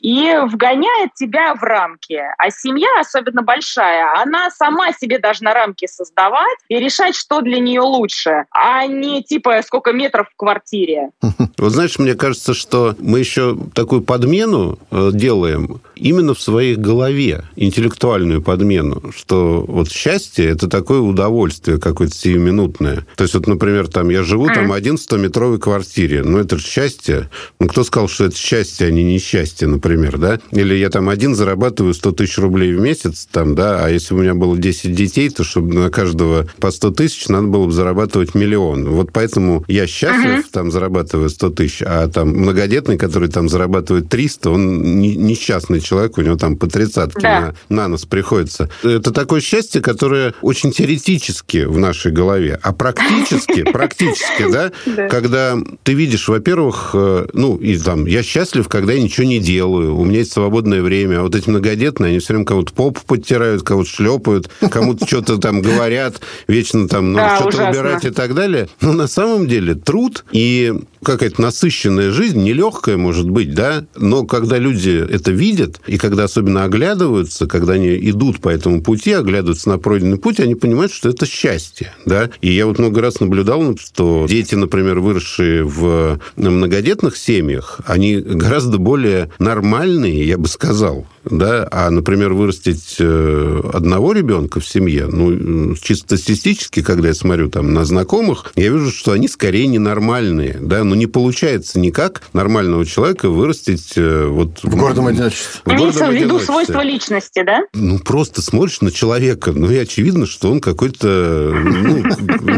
И 0.00 0.34
вгоняет 0.46 1.14
тебя 1.14 1.54
в 1.54 1.62
рамки. 1.62 2.20
А 2.38 2.50
семья, 2.50 2.88
особенно 3.00 3.42
большая, 3.42 4.22
она 4.22 4.50
сама 4.50 4.92
себе 4.92 5.18
должна 5.18 5.52
рамки 5.52 5.86
создавать 5.86 6.58
и 6.68 6.78
решать, 6.78 7.14
что 7.14 7.40
для 7.40 7.58
нее 7.58 7.80
лучше, 7.80 8.46
а 8.50 8.86
не 8.86 9.22
типа 9.22 9.60
сколько 9.62 9.92
метров 9.92 10.28
в 10.32 10.36
квартире. 10.36 11.10
Вот 11.58 11.70
знаешь, 11.70 11.98
мне 11.98 12.14
кажется, 12.14 12.54
что 12.54 12.94
мы 12.98 13.20
еще 13.20 13.56
такую 13.74 14.02
подмену 14.02 14.78
э, 14.90 15.10
делаем 15.12 15.80
именно 16.02 16.34
в 16.34 16.42
своей 16.42 16.76
голове, 16.76 17.44
интеллектуальную 17.56 18.42
подмену, 18.42 19.12
что 19.16 19.64
вот 19.66 19.90
счастье– 19.90 20.46
это 20.46 20.68
такое 20.68 21.00
удовольствие 21.00 21.78
какое-то 21.78 22.14
сиюминутное. 22.14 23.06
То 23.16 23.24
есть 23.24 23.34
вот, 23.34 23.46
например, 23.46 23.88
там 23.88 24.10
я 24.10 24.22
живу 24.22 24.48
там 24.48 24.68
в 24.68 24.72
11-метровой 24.72 25.58
квартире. 25.58 26.22
Ну, 26.24 26.38
это 26.38 26.58
же 26.58 26.66
счастье. 26.66 27.30
Ну, 27.60 27.68
кто 27.68 27.84
сказал, 27.84 28.08
что 28.08 28.24
это 28.24 28.36
счастье, 28.36 28.88
а 28.88 28.90
не 28.90 29.04
несчастье, 29.04 29.68
например, 29.68 30.18
да? 30.18 30.40
Или 30.50 30.74
я 30.74 30.90
там 30.90 31.08
один 31.08 31.34
зарабатываю 31.34 31.94
100 31.94 32.12
тысяч 32.12 32.38
рублей 32.38 32.74
в 32.74 32.80
месяц, 32.80 33.28
там, 33.30 33.54
да, 33.54 33.84
а 33.84 33.88
если 33.88 34.14
у 34.14 34.18
меня 34.18 34.34
было 34.34 34.58
10 34.58 34.94
детей, 34.94 35.30
то 35.30 35.44
чтобы 35.44 35.74
на 35.74 35.90
каждого 35.90 36.48
по 36.58 36.70
100 36.70 36.90
тысяч 36.92 37.28
надо 37.28 37.46
было 37.46 37.66
бы 37.66 37.72
зарабатывать 37.72 38.34
миллион. 38.34 38.88
Вот 38.88 39.12
поэтому 39.12 39.64
я 39.68 39.86
счастлив, 39.86 40.44
uh-huh. 40.44 40.50
там, 40.50 40.70
зарабатываю 40.70 41.30
100 41.30 41.50
тысяч, 41.50 41.82
а 41.86 42.08
там 42.08 42.30
многодетный, 42.30 42.98
который 42.98 43.28
там 43.28 43.48
зарабатывает 43.48 44.08
300, 44.08 44.50
он 44.50 45.00
несчастный 45.00 45.80
человек, 45.80 45.91
у 45.92 46.22
него 46.22 46.36
там 46.36 46.56
по 46.56 46.66
тридцатке 46.66 47.20
да. 47.20 47.54
на, 47.68 47.76
на 47.82 47.88
нос 47.88 48.04
приходится. 48.04 48.68
Это 48.82 49.12
такое 49.12 49.40
счастье, 49.40 49.80
которое 49.80 50.34
очень 50.42 50.72
теоретически 50.72 51.64
в 51.64 51.78
нашей 51.78 52.12
голове, 52.12 52.58
а 52.62 52.72
практически, 52.72 53.62
практически, 53.72 54.50
да, 54.50 54.72
когда 55.08 55.56
ты 55.82 55.94
видишь, 55.94 56.28
во-первых, 56.28 56.90
э, 56.94 57.26
ну, 57.32 57.56
и 57.56 57.76
там, 57.78 58.06
я 58.06 58.22
счастлив, 58.22 58.68
когда 58.68 58.92
я 58.92 59.02
ничего 59.02 59.26
не 59.26 59.38
делаю, 59.38 59.96
у 59.96 60.04
меня 60.04 60.20
есть 60.20 60.32
свободное 60.32 60.82
время, 60.82 61.20
а 61.20 61.22
вот 61.22 61.34
эти 61.34 61.48
многодетные, 61.48 62.10
они 62.10 62.18
все 62.18 62.34
время 62.34 62.46
кого-то 62.46 62.72
попу 62.72 63.00
подтирают, 63.06 63.62
кого-то 63.62 63.88
шлепают, 63.88 64.50
кому-то 64.70 65.06
что-то 65.06 65.38
там 65.38 65.62
говорят, 65.62 66.20
вечно 66.48 66.88
там, 66.88 67.12
ну, 67.12 67.20
что-то 67.36 67.68
убирать 67.68 68.04
и 68.04 68.10
так 68.10 68.34
далее. 68.34 68.68
Но 68.80 68.92
на 68.92 69.06
самом 69.06 69.46
деле 69.46 69.74
труд 69.74 70.24
и 70.32 70.74
какая-то 71.04 71.40
насыщенная 71.42 72.10
жизнь, 72.10 72.42
нелегкая 72.42 72.96
может 72.96 73.28
быть, 73.28 73.54
да, 73.54 73.84
но 73.96 74.24
когда 74.24 74.58
люди 74.58 75.04
это 75.08 75.30
видят, 75.30 75.80
и 75.86 75.98
когда 75.98 76.24
особенно 76.24 76.64
оглядываются, 76.64 77.46
когда 77.46 77.74
они 77.74 77.96
идут 78.10 78.40
по 78.40 78.48
этому 78.48 78.82
пути, 78.82 79.12
оглядываются 79.12 79.68
на 79.68 79.78
пройденный 79.78 80.18
путь, 80.18 80.40
они 80.40 80.54
понимают, 80.54 80.92
что 80.92 81.08
это 81.08 81.26
счастье, 81.26 81.92
да. 82.06 82.30
И 82.40 82.52
я 82.52 82.66
вот 82.66 82.78
много 82.78 83.00
раз 83.00 83.20
наблюдал, 83.20 83.76
что 83.78 84.26
дети, 84.28 84.54
например, 84.54 85.00
выросшие 85.00 85.64
в 85.64 86.20
многодетных 86.36 87.16
семьях, 87.16 87.80
они 87.86 88.16
гораздо 88.16 88.78
более 88.78 89.30
нормальные, 89.38 90.26
я 90.26 90.38
бы 90.38 90.48
сказал, 90.48 91.06
да, 91.24 91.68
а, 91.70 91.90
например, 91.90 92.32
вырастить 92.32 92.96
э, 92.98 93.60
одного 93.72 94.12
ребенка 94.12 94.60
в 94.60 94.66
семье, 94.66 95.06
ну, 95.06 95.74
чисто 95.76 96.16
статистически, 96.16 96.82
когда 96.82 97.08
я 97.08 97.14
смотрю 97.14 97.48
там 97.48 97.72
на 97.72 97.84
знакомых, 97.84 98.52
я 98.56 98.70
вижу, 98.70 98.90
что 98.90 99.12
они 99.12 99.28
скорее 99.28 99.66
ненормальные, 99.66 100.58
да, 100.60 100.84
но 100.84 100.94
не 100.94 101.06
получается 101.06 101.78
никак 101.78 102.22
нормального 102.32 102.84
человека 102.84 103.28
вырастить 103.30 103.92
э, 103.96 104.26
вот... 104.26 104.62
В 104.62 104.76
гордом 104.76 105.06
одиночестве. 105.06 105.60
В 105.64 105.68
Имеется 105.68 105.90
в 105.90 106.00
гордом 106.00 106.14
виду 106.14 106.24
одиночестве. 106.24 106.54
свойства 106.54 106.82
личности, 106.82 107.42
да? 107.44 107.62
Ну, 107.74 107.98
просто 107.98 108.42
смотришь 108.42 108.80
на 108.80 108.90
человека, 108.90 109.52
ну, 109.52 109.70
и 109.70 109.76
очевидно, 109.76 110.26
что 110.26 110.50
он 110.50 110.60
какой-то, 110.60 111.52
ну, 111.54 112.02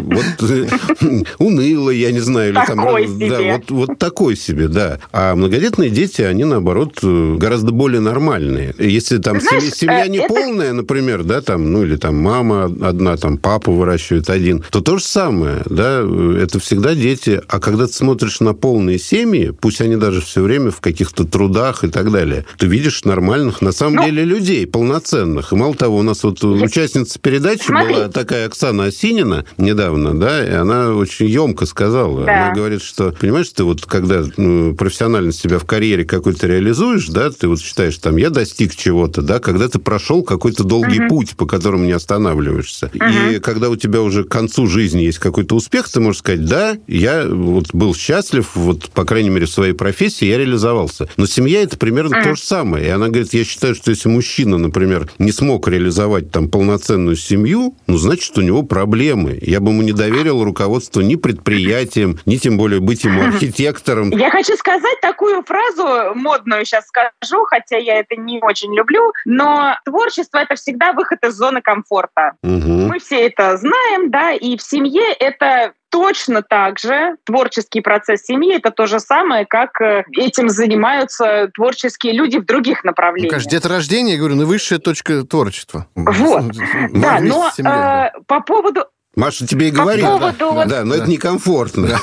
вот, 0.04 0.50
э, 0.50 0.66
унылый, 1.38 1.98
я 1.98 2.12
не 2.12 2.20
знаю, 2.20 2.50
или 2.50 2.66
там... 2.66 2.78
Такой 2.78 3.06
Да, 3.06 3.38
себе. 3.38 3.62
вот, 3.68 3.98
такой 3.98 4.36
себе, 4.36 4.68
да. 4.68 4.98
А 5.12 5.34
многодетные 5.34 5.90
дети, 5.90 6.22
они, 6.22 6.44
наоборот, 6.44 6.98
гораздо 7.02 7.72
более 7.72 8.00
нормальные. 8.00 8.53
Если 8.78 9.18
там 9.18 9.40
знаешь, 9.40 9.72
семья, 9.74 10.04
э, 10.06 10.08
не 10.08 10.18
это- 10.18 10.28
полная, 10.28 10.72
например, 10.72 11.24
да, 11.24 11.40
там, 11.40 11.72
ну, 11.72 11.84
или 11.84 11.96
там 11.96 12.16
мама 12.16 12.64
одна, 12.64 13.16
там, 13.16 13.38
папа 13.38 13.70
выращивает 13.70 14.30
один, 14.30 14.64
то 14.70 14.80
то 14.80 14.98
же 14.98 15.04
самое, 15.04 15.62
да, 15.66 16.00
это 16.38 16.58
всегда 16.58 16.94
дети. 16.94 17.40
А 17.48 17.58
когда 17.60 17.86
ты 17.86 17.92
смотришь 17.92 18.40
на 18.40 18.54
полные 18.54 18.98
семьи, 18.98 19.50
пусть 19.58 19.80
они 19.80 19.96
даже 19.96 20.20
все 20.20 20.42
время 20.42 20.70
в 20.70 20.80
каких-то 20.80 21.24
трудах 21.24 21.84
и 21.84 21.88
так 21.88 22.10
далее, 22.10 22.44
ты 22.58 22.66
видишь 22.66 23.04
нормальных, 23.04 23.62
на 23.62 23.72
самом 23.72 23.96
Ну, 23.96 24.04
деле, 24.06 24.24
людей, 24.24 24.66
полноценных. 24.66 25.52
И 25.52 25.56
мало 25.56 25.74
того, 25.74 25.98
у 25.98 26.02
нас 26.02 26.22
вот 26.24 26.42
участница 26.44 27.18
передачи 27.18 27.64
Смотри. 27.66 27.94
была 27.94 28.08
такая 28.08 28.46
Оксана 28.46 28.84
Осинина 28.84 29.44
недавно, 29.58 30.18
да, 30.18 30.44
и 30.44 30.50
она 30.50 30.94
очень 30.94 31.26
емко 31.26 31.66
сказала. 31.66 32.24
Да. 32.24 32.46
Она 32.46 32.54
говорит, 32.54 32.82
что, 32.82 33.12
понимаешь, 33.18 33.48
ты 33.50 33.64
вот 33.64 33.86
когда 33.86 34.24
ну, 34.36 34.74
профессионально 34.74 35.32
себя 35.32 35.58
в 35.58 35.64
карьере 35.64 36.04
какой-то 36.04 36.46
реализуешь, 36.46 37.08
да, 37.08 37.30
ты 37.30 37.48
вот 37.48 37.60
считаешь, 37.60 37.96
там, 37.98 38.16
я 38.16 38.30
достиг 38.44 38.76
чего-то, 38.76 39.22
да, 39.22 39.38
когда 39.38 39.68
ты 39.68 39.78
прошел 39.78 40.22
какой-то 40.22 40.64
долгий 40.64 41.00
Мгм. 41.00 41.08
путь, 41.08 41.36
по 41.36 41.46
которому 41.46 41.84
не 41.86 41.92
останавливаешься. 41.92 42.90
И 42.92 42.98
Мгм. 42.98 43.40
когда 43.40 43.70
у 43.70 43.76
тебя 43.76 44.02
уже 44.02 44.24
к 44.24 44.28
концу 44.28 44.66
жизни 44.66 45.00
есть 45.02 45.18
какой-то 45.18 45.56
успех, 45.56 45.88
ты 45.88 46.00
можешь 46.00 46.18
сказать, 46.18 46.44
да, 46.44 46.76
я 46.86 47.24
вот 47.26 47.72
был 47.72 47.94
счастлив, 47.94 48.50
вот, 48.54 48.90
по 48.90 49.04
крайней 49.04 49.30
мере, 49.30 49.46
в 49.46 49.50
своей 49.50 49.72
профессии, 49.72 50.26
я 50.26 50.36
реализовался. 50.36 51.08
Но 51.16 51.26
семья 51.26 51.62
это 51.62 51.78
примерно 51.78 52.16
Мгм. 52.16 52.22
то 52.24 52.34
же 52.34 52.42
самое. 52.42 52.86
И 52.86 52.90
она 52.90 53.08
говорит, 53.08 53.32
я 53.32 53.44
считаю, 53.44 53.74
что 53.74 53.90
если 53.90 54.08
мужчина, 54.10 54.58
например, 54.58 55.08
не 55.18 55.32
смог 55.32 55.66
реализовать 55.68 56.30
там 56.30 56.48
полноценную 56.50 57.16
семью, 57.16 57.76
ну, 57.86 57.96
значит, 57.96 58.36
у 58.36 58.42
него 58.42 58.62
проблемы. 58.62 59.38
Я 59.40 59.60
бы 59.60 59.70
ему 59.72 59.80
не 59.82 59.92
доверил 59.92 60.44
руководство 60.44 61.00
ни 61.00 61.14
предприятием, 61.16 62.18
ни 62.26 62.36
тем 62.36 62.58
более 62.58 62.80
быть 62.80 63.04
ему 63.04 63.22
архитектором. 63.22 64.10
Я 64.10 64.30
хочу 64.30 64.54
сказать 64.56 65.00
такую 65.00 65.42
фразу 65.44 66.14
модную 66.14 66.66
сейчас 66.66 66.84
скажу, 66.88 67.44
хотя 67.48 67.78
я 67.78 68.00
это 68.00 68.16
не 68.16 68.33
очень 68.42 68.74
люблю, 68.74 69.12
но 69.24 69.76
творчество 69.84 70.38
это 70.38 70.54
всегда 70.54 70.92
выход 70.92 71.18
из 71.24 71.34
зоны 71.34 71.60
комфорта. 71.62 72.32
Мгм. 72.42 72.88
Мы 72.88 72.98
все 72.98 73.26
это 73.26 73.56
знаем, 73.56 74.10
да, 74.10 74.32
и 74.32 74.56
в 74.56 74.62
семье 74.62 75.12
это 75.18 75.72
точно 75.90 76.42
так 76.42 76.80
же. 76.80 77.16
Творческий 77.24 77.80
процесс 77.80 78.22
семьи 78.22 78.56
это 78.56 78.72
то 78.72 78.86
же 78.86 78.98
самое, 78.98 79.46
как 79.46 79.80
э, 79.80 80.02
этим 80.18 80.48
занимаются 80.48 81.50
творческие 81.54 82.14
люди 82.14 82.38
в 82.38 82.46
других 82.46 82.82
Ну, 82.82 82.88
направлениях. 82.90 83.30
конечно, 83.30 83.50
деторождение, 83.50 84.14
я 84.14 84.18
говорю, 84.18 84.34
наивысшая 84.34 84.80
точка 84.80 85.22
творчества. 85.22 85.86
Вот. 85.94 86.46
Да, 86.90 87.18
Вместе 87.18 87.62
но 87.62 87.70
э, 87.70 88.10
по 88.26 88.40
поводу 88.40 88.86
Маша 89.16 89.46
тебе 89.46 89.68
и 89.68 89.72
По 89.72 89.82
говорит. 89.82 90.04
поводу 90.04 90.50
вот- 90.52 90.68
Да, 90.68 90.84
но 90.84 90.94
это 90.96 91.08
некомфортно. 91.08 91.98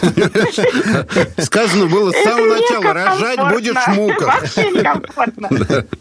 Сказано 1.38 1.88
было 1.88 2.12
с 2.12 2.24
самого 2.24 2.56
начала, 2.56 2.94
рожать 2.94 3.40
будешь 3.50 3.76
в 3.76 3.88
муках. 3.90 4.42
Вообще 4.42 4.72
некомфортно. 4.72 5.50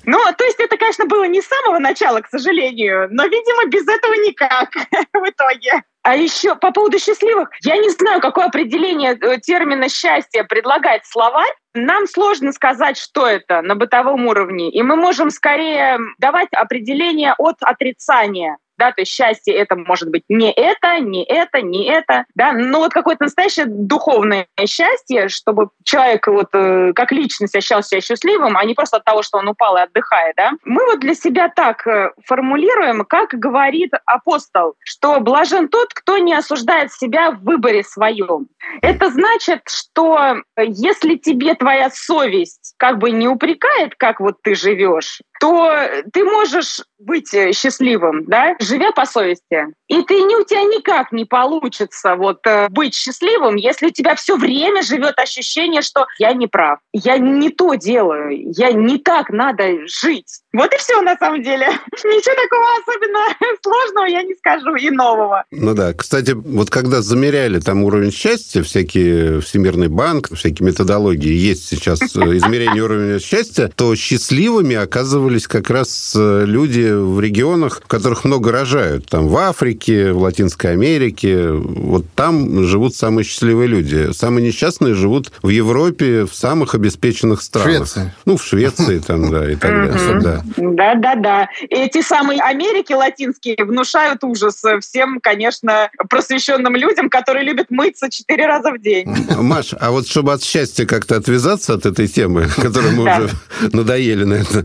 Ну, 0.05 0.19
то 0.37 0.45
есть 0.45 0.61
это, 0.61 0.77
конечно, 0.77 1.07
было 1.07 1.25
не 1.25 1.41
с 1.43 1.47
самого 1.47 1.79
начала, 1.79 2.21
к 2.21 2.29
сожалению, 2.29 3.09
но, 3.11 3.25
видимо, 3.25 3.67
без 3.71 3.83
этого 3.89 4.15
никак 4.15 4.71
в 5.13 5.29
итоге. 5.29 5.83
А 6.03 6.17
еще 6.17 6.55
по 6.57 6.71
поводу 6.73 6.99
счастливых, 6.99 7.51
я 7.63 7.77
не 7.77 7.91
знаю, 7.91 8.23
какое 8.23 8.47
определение 8.47 9.19
э, 9.21 9.39
термина 9.39 9.89
счастье 9.91 10.45
предлагает 10.45 11.03
словарь. 11.05 11.53
Нам 11.75 12.07
сложно 12.07 12.53
сказать, 12.53 12.97
что 12.97 13.27
это 13.27 13.61
на 13.61 13.75
бытовом 13.75 14.27
уровне. 14.27 14.71
И 14.71 14.83
мы 14.83 14.97
можем 14.97 15.31
скорее 15.31 15.99
давать 16.19 16.49
определение 16.53 17.35
от 17.37 17.57
отрицания. 17.61 18.57
Да, 18.81 18.93
то 18.93 19.03
есть 19.03 19.13
счастье 19.13 19.55
это 19.55 19.77
может 19.77 20.09
быть 20.09 20.25
не 20.31 20.51
это, 20.51 21.01
не 21.01 21.23
это, 21.23 21.61
не 21.61 21.85
это, 21.85 22.25
да, 22.35 22.53
но 22.53 22.79
вот 22.79 22.95
какое-то 22.95 23.25
настоящее 23.25 23.67
духовное 23.67 24.47
счастье, 24.67 25.29
чтобы 25.29 25.69
человек 25.85 26.27
вот 26.27 26.49
э, 26.55 26.95
как 26.95 27.13
личность 27.13 27.55
ощущал 27.55 27.83
себя 27.83 28.01
счастливым, 28.01 28.57
а 28.57 28.65
не 28.65 28.73
просто 28.73 28.97
от 28.97 29.05
того, 29.05 29.21
что 29.23 29.37
он 29.37 29.49
упал 29.49 29.77
и 29.77 29.83
отдыхает, 29.83 30.35
да. 30.39 30.53
Мы 30.65 30.87
вот 30.87 31.01
для 31.01 31.15
себя 31.15 31.51
так 31.55 31.87
э, 31.87 32.13
формулируем, 32.25 33.05
как 33.05 33.33
говорит 33.33 33.93
апостол, 34.07 34.77
что 34.83 35.21
блажен 35.21 35.69
тот, 35.69 35.93
кто 35.93 36.17
не 36.17 36.33
осуждает 36.33 36.91
себя 36.91 37.33
в 37.33 37.43
выборе 37.43 37.85
своем. 37.85 38.49
Это 38.81 39.11
значит, 39.11 39.61
что 39.69 40.37
э, 40.57 40.65
если 40.67 41.17
тебе 41.17 41.55
твоя 41.55 41.91
совесть 41.91 42.73
как 42.79 42.97
бы 42.97 43.11
не 43.11 43.29
упрекает, 43.29 43.95
как 43.99 44.21
вот 44.21 44.41
ты 44.43 44.55
живешь, 44.55 45.21
то 45.41 45.73
ты 46.13 46.23
можешь 46.23 46.83
быть 46.99 47.33
э, 47.33 47.53
счастливым, 47.53 48.27
да, 48.27 48.57
живя 48.61 48.93
по 48.93 49.07
совести. 49.07 49.69
И 49.89 50.03
ты 50.03 50.15
не 50.23 50.37
у 50.37 50.45
тебя 50.45 50.63
никак 50.65 51.13
не 51.13 51.25
получится 51.25 52.15
вот 52.15 52.47
э, 52.47 52.69
быть 52.69 52.95
счастливым, 52.95 53.57
если 53.57 53.87
у 53.87 53.91
тебя 53.91 54.15
все 54.15 54.37
время 54.37 54.83
живет 54.83 55.19
ощущение, 55.19 55.81
что 55.81 56.07
я 56.19 56.35
не 56.35 56.47
прав, 56.47 56.79
я 56.93 57.17
не 57.17 57.49
то 57.49 57.75
делаю, 57.75 58.53
я 58.55 58.71
не 58.73 58.99
так 58.99 59.31
надо 59.31 59.87
жить. 59.87 60.43
Вот 60.53 60.73
и 60.75 60.77
все 60.77 61.01
на 61.01 61.17
самом 61.17 61.43
деле. 61.43 61.67
Ничего 62.05 62.35
такого 62.35 62.67
особенно 62.83 63.21
сложного 63.63 64.05
я 64.05 64.23
не 64.23 64.35
скажу 64.35 64.75
и 64.75 64.91
нового. 64.91 65.45
Ну 65.51 65.75
да. 65.75 65.95
Кстати, 65.95 66.33
вот 66.33 66.69
когда 66.69 67.01
замеряли 67.01 67.61
там 67.61 67.83
уровень 67.83 68.13
счастья, 68.13 68.63
всякие 68.63 69.41
Всемирный 69.41 69.89
банк, 69.89 70.29
всякие 70.35 70.67
методологии, 70.67 71.33
есть 71.33 71.67
сейчас 71.67 72.03
э, 72.03 72.05
измерение 72.37 72.83
уровня 72.83 73.19
счастья, 73.19 73.71
то 73.75 73.97
счастливыми 73.97 74.77
оказывались 74.77 75.30
как 75.39 75.71
раз 75.71 76.15
э, 76.17 76.45
люди 76.47 76.91
в 76.91 77.21
регионах, 77.21 77.81
в 77.85 77.87
которых 77.87 78.25
много 78.25 78.53
рожают. 78.53 79.07
Там 79.07 79.29
в 79.29 79.37
Африке, 79.37 80.13
в 80.13 80.19
Латинской 80.19 80.73
Америке. 80.73 81.51
Вот 81.51 82.07
там 82.15 82.65
живут 82.65 82.95
самые 82.95 83.25
счастливые 83.25 83.69
люди. 83.69 84.13
Самые 84.13 84.47
несчастные 84.47 84.95
живут 84.95 85.33
в 85.43 85.49
Европе, 85.49 86.25
в 86.25 86.35
самых 86.35 86.75
обеспеченных 86.75 87.43
странах. 87.43 87.77
Швеции. 87.77 88.15
Ну, 88.25 88.37
в 88.37 88.45
Швеции 88.45 88.99
там, 88.99 89.31
да, 89.31 89.51
и 89.51 89.57
так 89.57 89.71
далее. 89.71 90.21
Да. 90.21 90.43
Да-да-да. 90.57 91.49
Эти 91.69 92.03
самые 92.03 92.41
Америки 92.41 92.93
латинские 92.93 93.57
внушают 93.65 94.25
ужас 94.25 94.63
всем, 94.81 95.21
конечно, 95.21 95.91
просвещенным 96.09 96.77
людям, 96.77 97.09
которые 97.09 97.45
любят 97.45 97.71
мыться 97.71 98.11
четыре 98.11 98.47
раза 98.47 98.73
в 98.73 98.81
день. 98.81 99.07
Маш, 99.37 99.75
а 99.79 99.91
вот 99.91 100.07
чтобы 100.07 100.33
от 100.33 100.43
счастья 100.43 100.87
как-то 100.87 101.17
отвязаться 101.17 101.75
от 101.75 101.87
этой 101.87 102.09
темы, 102.09 102.49
которую 102.57 102.95
мы 102.95 103.03
уже 103.03 103.31
надоели, 103.73 104.25
наверное, 104.25 104.65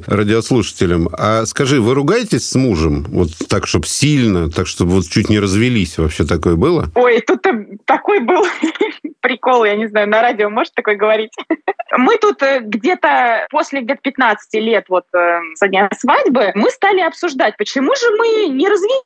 радиослушателям, 0.56 1.10
а 1.18 1.46
скажи, 1.46 1.82
вы 1.82 1.94
ругаетесь 1.94 2.50
с 2.50 2.56
мужем? 2.56 3.06
Вот 3.10 3.30
так, 3.50 3.68
чтобы 3.68 3.86
сильно, 3.88 4.50
так, 4.50 4.68
чтобы 4.68 4.92
вот 4.92 5.06
чуть 5.10 5.30
не 5.30 5.40
развелись? 5.40 5.98
Вообще 5.98 6.26
такое 6.26 6.56
было? 6.56 6.90
Ой, 6.96 7.22
тут 7.22 7.46
такой 7.86 8.20
был 8.20 8.46
прикол, 9.22 9.66
я 9.66 9.76
не 9.76 9.88
знаю, 9.88 10.10
на 10.10 10.22
радио 10.22 10.50
может 10.50 10.74
такой 10.74 10.96
говорить. 10.96 11.32
Мы 11.98 12.18
тут 12.18 12.42
э, 12.42 12.60
где-то 12.62 13.48
после 13.50 13.82
где-то 13.82 14.02
15 14.02 14.54
лет 14.56 14.86
вот 14.90 15.06
э, 15.14 15.40
со 15.56 15.68
дня 15.68 15.88
свадьбы 15.98 16.52
мы 16.56 16.70
стали 16.70 17.00
обсуждать, 17.02 17.56
почему 17.58 17.96
же 17.96 18.10
мы 18.18 18.48
не 18.50 18.68
развелись 18.68 19.04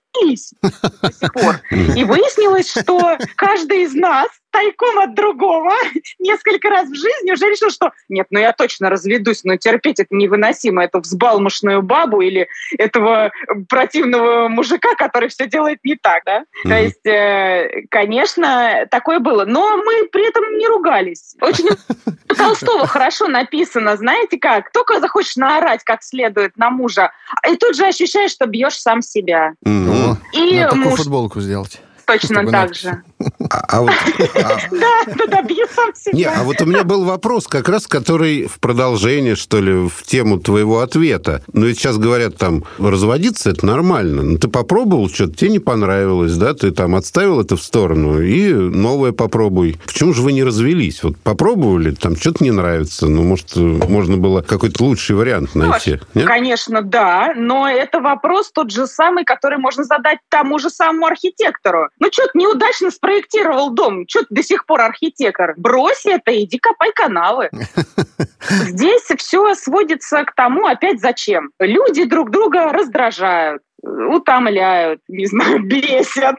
до 1.02 1.12
сих 1.12 1.34
пор. 1.34 1.62
И 1.72 2.04
выяснилось, 2.04 2.70
что 2.70 3.18
каждый 3.36 3.84
из 3.84 3.94
нас 3.94 4.28
тайком 4.52 4.98
от 5.00 5.16
другого 5.16 5.72
несколько 6.20 6.70
раз 6.70 6.90
в 6.90 6.96
жизни 6.96 7.32
уже 7.32 7.46
решил, 7.46 7.70
что 7.70 7.92
нет, 8.08 8.28
ну 8.32 8.40
я 8.40 8.52
точно 8.52 8.90
разведусь, 8.90 9.44
но 9.44 9.58
терпеть 9.58 10.00
это 10.00 10.16
невыносимо, 10.16 10.84
эту 10.84 11.00
взбалмошную 11.00 11.82
бабу 11.82 12.22
или 12.22 12.48
этого 12.78 13.32
противного 13.68 14.48
мужика, 14.48 14.96
который 14.96 15.30
все 15.30 15.48
делает 15.48 15.80
не 15.84 15.96
так, 15.96 16.24
да? 16.26 16.40
То 16.64 16.70
Мгм. 16.70 16.78
есть, 16.78 17.06
э, 17.06 17.84
конечно, 17.90 18.88
такое 18.90 19.20
было. 19.20 19.46
Но 19.46 19.78
мы 19.78 20.08
при 20.12 20.28
этом 20.28 20.58
не 20.58 20.68
ругались. 20.68 21.36
Очень 21.42 21.70
у 22.32 22.36
Толстого 22.36 22.88
хорошо 22.88 23.28
написано, 23.28 23.98
знаете 23.98 24.38
как? 24.38 24.72
Только 24.72 25.00
захочешь 25.00 25.36
наорать 25.36 25.84
как 25.84 26.04
следует 26.04 26.58
на 26.58 26.70
мужа, 26.70 27.12
и 27.48 27.56
тут 27.56 27.76
же 27.76 27.86
ощущаешь, 27.86 28.32
что 28.32 28.46
бьешь 28.46 28.80
сам 28.80 29.02
себя. 29.02 29.54
Мгм. 29.64 29.99
О, 30.06 30.18
И 30.34 30.56
надо 30.56 30.70
такую 30.70 30.90
муж 30.90 31.00
футболку 31.00 31.42
сделать. 31.42 31.82
точно 32.06 32.50
так 32.50 32.74
же. 32.76 33.04
А, 33.50 33.60
а 33.68 33.82
вот, 33.82 33.92
а, 34.36 34.60
Да, 34.72 35.14
да, 35.14 35.26
да, 35.28 35.42
бью 35.42 35.66
сам 35.74 35.94
себя. 35.94 36.14
не, 36.14 36.24
а 36.24 36.44
вот 36.44 36.62
у 36.62 36.66
меня 36.66 36.84
был 36.84 37.04
вопрос, 37.04 37.48
как 37.48 37.68
раз 37.68 37.88
который 37.88 38.48
в 38.48 38.60
продолжение, 38.60 39.36
что 39.36 39.60
ли, 39.60 39.90
в 39.90 40.04
тему 40.04 40.40
твоего 40.40 40.80
ответа. 40.80 41.44
Ну, 41.52 41.66
ведь 41.66 41.80
сейчас 41.80 41.98
говорят, 41.98 42.38
там, 42.38 42.64
разводиться 42.78 43.50
это 43.50 43.66
нормально. 43.66 44.24
Ну, 44.24 44.38
ты 44.38 44.48
попробовал 44.48 45.10
что-то, 45.10 45.36
тебе 45.36 45.52
не 45.52 45.60
понравилось, 45.60 46.36
да, 46.36 46.54
ты 46.54 46.72
там 46.72 46.96
отставил 46.96 47.42
это 47.42 47.58
в 47.58 47.64
сторону 47.64 48.22
и 48.22 48.54
новое 48.54 49.12
попробуй. 49.12 49.78
Почему 49.86 50.14
же 50.14 50.22
вы 50.22 50.32
не 50.32 50.44
развелись? 50.44 51.04
Вот 51.04 51.18
попробовали, 51.18 51.92
там, 51.92 52.16
что-то 52.16 52.44
не 52.44 52.52
нравится. 52.52 53.08
Ну, 53.08 53.24
может, 53.24 53.56
можно 53.56 54.18
было 54.18 54.42
какой-то 54.42 54.84
лучший 54.84 55.16
вариант 55.16 55.56
найти. 55.56 56.00
Нет? 56.14 56.28
Конечно, 56.28 56.82
да, 56.82 57.34
но 57.36 57.68
это 57.68 58.00
вопрос 58.00 58.52
тот 58.52 58.72
же 58.72 58.88
самый, 58.88 59.26
который 59.26 59.58
можно 59.58 59.84
задать 59.84 60.20
тому 60.30 60.60
же 60.60 60.70
самому 60.70 61.08
архитектору. 61.08 61.90
Ну, 62.00 62.08
что-то 62.12 62.38
неудачно 62.38 62.92
спроектировал 63.10 63.72
дом, 63.72 64.06
что 64.08 64.22
ты 64.22 64.28
до 64.30 64.44
сих 64.44 64.66
пор 64.66 64.82
архитектор. 64.82 65.54
Брось 65.58 66.06
это, 66.06 66.32
иди 66.40 66.60
копай 66.60 66.92
канавы. 66.94 67.50
Здесь 68.50 69.08
все 69.18 69.56
сводится 69.56 70.24
к 70.24 70.36
тому, 70.36 70.68
опять 70.68 71.02
зачем. 71.02 71.50
Люди 71.60 72.04
друг 72.06 72.30
друга 72.30 72.72
раздражают 72.72 73.62
утомляют, 73.82 75.00
не 75.08 75.26
знаю, 75.26 75.64
бесят, 75.64 76.36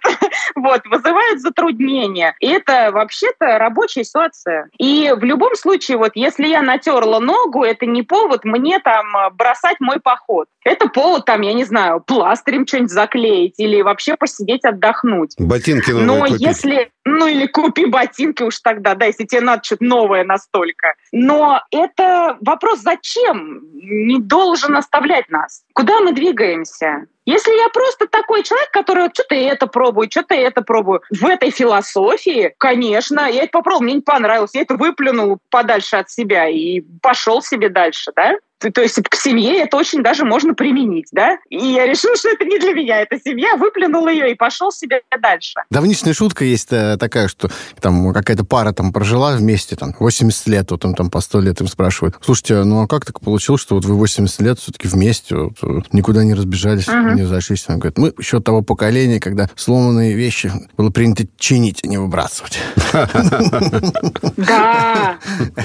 вот, 0.55 0.83
вызывают 0.87 1.41
затруднения. 1.41 2.35
И 2.41 2.49
это 2.49 2.91
вообще-то 2.93 3.59
рабочая 3.59 4.05
ситуация. 4.05 4.69
И 4.79 5.13
в 5.17 5.25
любом 5.25 5.55
случае, 5.55 5.99
вот, 5.99 6.13
если 6.15 6.47
я 6.47 6.63
натерла 6.63 7.21
ногу, 7.21 7.65
это 7.65 7.87
не 7.87 8.03
повод 8.03 8.45
мне 8.45 8.79
там 8.81 9.07
бросать 9.35 9.77
мой 9.81 10.01
поход. 10.01 10.49
Это 10.65 10.89
повод 10.89 11.25
там, 11.25 11.41
я 11.41 11.55
не 11.55 11.65
знаю, 11.65 12.01
пластырем 12.01 12.67
что-нибудь 12.67 12.91
заклеить 12.91 13.55
или 13.59 13.81
вообще 13.81 14.17
посидеть 14.17 14.65
отдохнуть. 14.65 15.35
Ботинки 15.39 15.91
новые 15.91 16.07
Но 16.07 16.27
купить. 16.27 16.41
если, 16.41 16.91
ну 17.05 17.27
или 17.27 17.47
купи 17.47 17.87
ботинки 17.87 18.43
уж 18.43 18.59
тогда, 18.61 18.95
да, 18.95 19.07
если 19.07 19.25
тебе 19.25 19.41
надо 19.41 19.65
что-то 19.65 19.85
новое 19.85 20.25
настолько. 20.25 20.95
Но 21.13 21.63
это 21.71 22.37
вопрос, 22.41 22.81
зачем 22.81 23.61
не 23.73 24.19
должен 24.21 24.77
оставлять 24.77 25.31
нас? 25.31 25.63
Куда 25.73 26.01
мы 26.01 26.13
двигаемся? 26.13 27.07
Если 27.27 27.53
я 27.53 27.69
просто 27.69 28.07
такой 28.07 28.43
человек, 28.43 28.71
который 28.73 29.05
вот 29.05 29.15
что-то 29.15 29.35
это 29.35 29.67
пробую, 29.67 30.11
что-то 30.11 30.35
это 30.49 30.63
пробую, 30.63 31.03
в 31.11 31.25
этой 31.25 31.51
философии, 31.51 32.55
конечно, 32.59 33.29
я 33.31 33.45
это 33.45 33.53
попробовал, 33.53 33.83
мне 33.83 33.95
не 33.95 34.01
понравилось, 34.01 34.55
я 34.55 34.63
это 34.63 34.77
выплюнул 34.77 35.39
подальше 35.51 35.97
от 35.97 36.11
себя 36.11 36.49
и 36.49 36.81
пошел 37.03 37.43
себе 37.43 37.69
дальше, 37.69 38.13
да? 38.15 38.35
То 38.61 38.83
есть 38.83 39.01
к 39.09 39.15
семье 39.15 39.61
это 39.63 39.77
очень 39.77 40.03
даже 40.03 40.25
можно 40.25 40.55
применить, 40.55 41.09
да? 41.13 41.39
И 41.49 41.57
я 41.57 41.87
решила, 41.87 42.15
что 42.17 42.29
это 42.29 42.45
не 42.45 42.59
для 42.59 42.73
меня, 42.73 43.01
это 43.01 43.19
семья, 43.19 43.57
выплюнул 43.57 44.07
ее 44.09 44.31
и 44.31 44.35
пошел 44.35 44.71
себе 44.71 45.01
дальше. 45.21 45.55
Давнишняя 45.71 46.15
шутка 46.15 46.45
есть 46.45 46.69
э, 46.73 46.97
такая, 46.99 47.29
что 47.29 47.51
там 47.81 48.13
какая-то 48.13 48.45
пара 48.45 48.73
там 48.73 48.93
прожила 48.93 49.35
вместе 49.37 49.77
там 49.77 49.95
80 49.99 50.47
лет, 50.49 50.71
вот 50.71 50.85
им 50.85 50.95
там 50.95 51.11
по 51.11 51.21
100 51.21 51.41
лет 51.41 51.61
им 51.61 51.69
спрашивают, 51.69 52.17
слушайте, 52.21 52.63
ну 52.65 52.83
а 52.83 52.87
как 52.87 53.07
так 53.07 53.21
получилось, 53.21 53.63
что 53.63 53.77
вот 53.77 53.85
вы 53.85 53.95
80 53.95 54.41
лет 54.41 54.59
все-таки 54.59 54.89
вместе, 54.89 55.35
вот, 55.37 55.55
э, 55.63 55.81
никуда 55.93 56.23
не 56.25 56.35
разбежались, 56.35 56.87
Мгм. 56.89 57.17
не 57.17 57.23
разошлись? 57.23 57.65
Он 57.69 57.79
говорит, 57.79 57.97
мы 57.99 58.13
еще 58.19 58.41
того 58.41 58.63
поколения, 58.63 59.21
когда 59.21 59.49
сломанные 59.57 60.15
вещи 60.15 60.53
было 60.77 60.91
принято 60.91 61.25
чинить, 61.39 61.81
а 61.83 61.87
не 61.87 61.99
выбрасывать. 61.99 62.59
Да, 64.37 65.19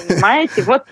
понимаете, 0.08 0.64
вот 0.64 0.84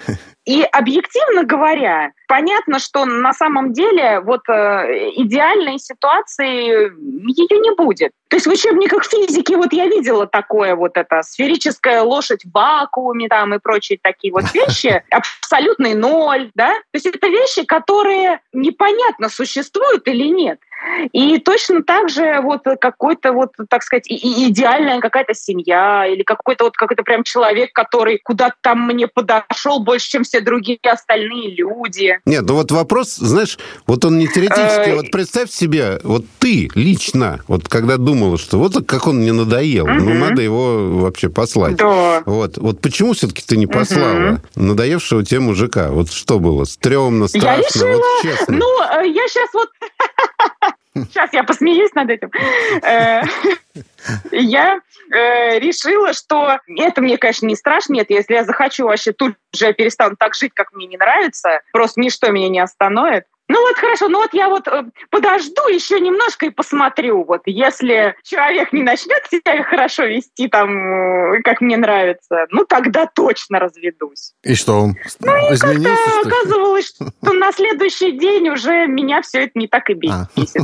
и 0.45 0.61
объективно 0.63 1.43
говоря, 1.43 2.11
понятно, 2.27 2.79
что 2.79 3.05
на 3.05 3.33
самом 3.33 3.71
деле 3.71 4.19
вот 4.19 4.41
э, 4.49 5.11
идеальной 5.15 5.79
ситуации 5.79 6.91
ее 6.91 7.59
не 7.59 7.75
будет. 7.75 8.11
То 8.27 8.35
есть 8.35 8.47
в 8.47 8.49
учебниках 8.49 9.05
физики 9.05 9.53
вот 9.53 9.71
я 9.71 9.85
видела 9.85 10.27
такое 10.27 10.75
вот 10.75 10.97
это 10.97 11.21
сферическая 11.21 12.01
лошадь 12.01 12.43
в 12.43 12.51
вакууме 12.51 13.29
там 13.29 13.53
и 13.53 13.59
прочие 13.59 13.99
такие 14.01 14.33
вот 14.33 14.53
вещи, 14.53 15.03
абсолютный 15.11 15.93
ноль, 15.93 16.51
да? 16.55 16.71
То 16.73 16.95
есть 16.95 17.05
это 17.05 17.27
вещи, 17.27 17.63
которые 17.63 18.41
непонятно 18.51 19.29
существуют 19.29 20.07
или 20.07 20.27
нет. 20.27 20.59
И 21.11 21.39
точно 21.39 21.83
так 21.83 22.09
же 22.09 22.41
вот 22.41 22.61
какой-то 22.79 23.33
вот, 23.33 23.51
так 23.69 23.83
сказать, 23.83 24.05
идеальная 24.07 24.99
какая-то 24.99 25.33
семья 25.33 26.05
или 26.07 26.23
какой-то 26.23 26.65
вот 26.65 26.75
какой-то 26.75 27.03
прям 27.03 27.23
человек, 27.23 27.73
который 27.73 28.19
куда-то 28.23 28.55
там 28.61 28.87
мне 28.87 29.07
подошел 29.07 29.79
больше, 29.79 30.09
чем 30.09 30.23
все 30.23 30.41
другие 30.41 30.79
остальные 30.83 31.55
люди. 31.55 32.19
Нет, 32.25 32.43
ну 32.47 32.55
вот 32.55 32.71
вопрос, 32.71 33.15
знаешь, 33.15 33.57
вот 33.87 34.05
он 34.05 34.17
не 34.17 34.27
теоретический. 34.27 34.91
Э, 34.91 34.95
Вот 34.95 35.11
представь 35.11 35.49
себе, 35.49 35.99
вот 36.03 36.25
ты 36.39 36.69
лично, 36.75 37.39
вот 37.47 37.67
когда 37.67 37.97
думала, 37.97 38.37
что 38.37 38.57
вот 38.59 38.85
как 38.85 39.07
он 39.07 39.17
мне 39.17 39.33
надоел, 39.33 39.87
ну 39.87 40.13
надо 40.13 40.41
его 40.41 40.99
вообще 40.99 41.29
послать. 41.29 41.75
Да. 41.75 42.23
Вот, 42.25 42.57
вот 42.57 42.81
почему 42.81 43.13
все-таки 43.13 43.43
ты 43.45 43.57
не 43.57 43.67
послала 43.67 44.41
надоевшего 44.55 45.23
тебе 45.23 45.39
мужика? 45.39 45.89
Вот 45.91 46.11
что 46.11 46.39
было? 46.39 46.65
Стрёмно, 46.65 47.27
страшно? 47.27 47.63
решила, 47.63 47.93
вот 47.93 48.03
честно. 48.21 48.55
Ну, 48.55 48.81
э, 48.81 49.07
я 49.07 49.27
сейчас 49.27 49.49
вот... 49.53 49.69
Сейчас 50.95 51.33
я 51.33 51.43
посмеюсь 51.43 51.93
над 51.93 52.09
этим. 52.09 52.31
Э, 52.83 53.23
Я 54.31 54.79
э, 55.11 55.59
решила, 55.59 56.13
что 56.13 56.59
это 56.67 57.01
мне, 57.01 57.17
конечно, 57.17 57.45
не 57.45 57.55
страшно. 57.55 57.93
Нет, 57.93 58.09
если 58.09 58.33
я 58.33 58.43
захочу 58.43 58.85
вообще 58.85 59.13
тут 59.13 59.35
же 59.53 59.67
я 59.67 59.73
перестану 59.73 60.15
так 60.17 60.35
жить, 60.35 60.51
как 60.53 60.71
мне 60.73 60.87
не 60.87 60.97
нравится, 60.97 61.61
просто 61.71 61.99
ничто 62.01 62.29
меня 62.31 62.49
не 62.49 62.59
остановит. 62.59 63.25
Ну 63.49 63.61
вот 63.61 63.75
хорошо, 63.75 64.07
ну 64.07 64.19
вот 64.21 64.33
я 64.33 64.47
вот 64.47 64.67
э, 64.67 64.83
подожду 65.09 65.67
еще 65.67 65.99
немножко 65.99 66.45
и 66.45 66.49
посмотрю. 66.49 67.25
Вот 67.25 67.41
если 67.45 68.15
человек 68.23 68.71
не 68.71 68.83
начнет 68.83 69.21
себя 69.29 69.63
хорошо 69.63 70.05
вести 70.05 70.47
там, 70.47 70.69
э, 71.35 71.41
как 71.43 71.59
мне 71.59 71.75
нравится, 71.77 72.45
ну 72.51 72.63
тогда 72.65 73.05
точно 73.05 73.59
разведусь. 73.59 74.33
И 74.43 74.55
что, 74.55 74.79
он 74.81 74.95
Ну 75.19 75.31
изменился, 75.53 75.95
Как-то 76.23 76.29
оказывалось, 76.29 76.85
что 76.95 77.33
на 77.33 77.51
следующий 77.51 78.13
день 78.17 78.49
уже 78.49 78.87
меня 78.87 79.21
все 79.21 79.43
это 79.43 79.51
не 79.55 79.67
так 79.67 79.89
и 79.89 79.93
А. 80.09 80.27
бесит. 80.35 80.63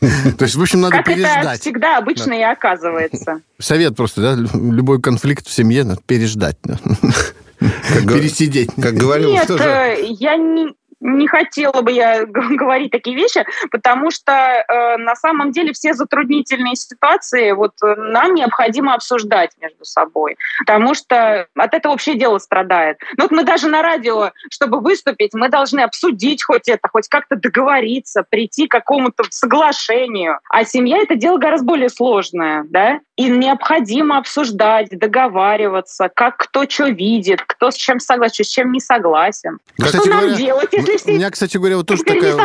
То 0.38 0.44
есть, 0.44 0.54
в 0.56 0.62
общем, 0.62 0.82
надо 0.82 0.98
Как 0.98 1.08
это 1.08 1.16
переждать. 1.16 1.60
всегда 1.60 1.96
обычно 1.98 2.34
и 2.34 2.42
оказывается. 2.42 3.40
Совет 3.58 3.96
просто, 3.96 4.20
да? 4.20 4.34
лю- 4.34 4.72
Любой 4.72 5.00
конфликт 5.00 5.46
в 5.46 5.52
семье 5.52 5.84
надо 5.84 6.00
переждать. 6.06 6.56
Как 6.62 8.04
Пересидеть. 8.04 8.70
Как 8.80 8.94
говорил, 8.94 9.32
Нет, 9.32 9.50
э, 9.50 9.96
я 10.18 10.36
не, 10.36 10.72
не 11.00 11.26
хотела 11.26 11.80
бы 11.82 11.92
я 11.92 12.24
говорить 12.26 12.90
такие 12.90 13.16
вещи, 13.16 13.44
потому 13.70 14.10
что 14.10 14.32
э, 14.32 14.96
на 14.98 15.14
самом 15.16 15.50
деле 15.50 15.72
все 15.72 15.94
затруднительные 15.94 16.76
ситуации 16.76 17.52
вот 17.52 17.72
э, 17.82 17.94
нам 17.96 18.34
необходимо 18.34 18.94
обсуждать 18.94 19.50
между 19.60 19.84
собой, 19.84 20.36
потому 20.60 20.94
что 20.94 21.46
от 21.56 21.74
этого 21.74 21.92
вообще 21.92 22.14
дело 22.14 22.38
страдает. 22.38 22.98
Ну 23.16 23.24
вот 23.24 23.30
мы 23.30 23.44
даже 23.44 23.68
на 23.68 23.82
радио, 23.82 24.32
чтобы 24.50 24.80
выступить, 24.80 25.34
мы 25.34 25.48
должны 25.48 25.80
обсудить 25.80 26.42
хоть 26.44 26.68
это, 26.68 26.88
хоть 26.88 27.08
как-то 27.08 27.36
договориться, 27.36 28.24
прийти 28.28 28.66
к 28.66 28.70
какому-то 28.70 29.24
соглашению. 29.30 30.38
А 30.48 30.64
семья 30.64 30.98
это 30.98 31.16
дело 31.16 31.38
гораздо 31.38 31.66
более 31.66 31.88
сложное, 31.88 32.64
да? 32.68 33.00
И 33.16 33.28
необходимо 33.28 34.18
обсуждать, 34.18 34.88
договариваться, 34.90 36.10
как 36.14 36.36
кто 36.38 36.68
что 36.68 36.88
видит, 36.88 37.42
кто 37.46 37.70
с 37.70 37.74
чем 37.74 38.00
согласен, 38.00 38.44
с 38.44 38.48
чем 38.48 38.72
не 38.72 38.80
согласен. 38.80 39.58
Кстати 39.78 39.96
что 39.96 40.08
нам 40.08 40.20
говоря, 40.20 40.36
делать, 40.36 40.68
если 40.72 40.89
У 41.06 41.10
меня, 41.10 41.30
кстати 41.30 41.56
говоря, 41.56 41.76
вот 41.76 41.86
тоже 41.86 42.02
такая 42.02 42.36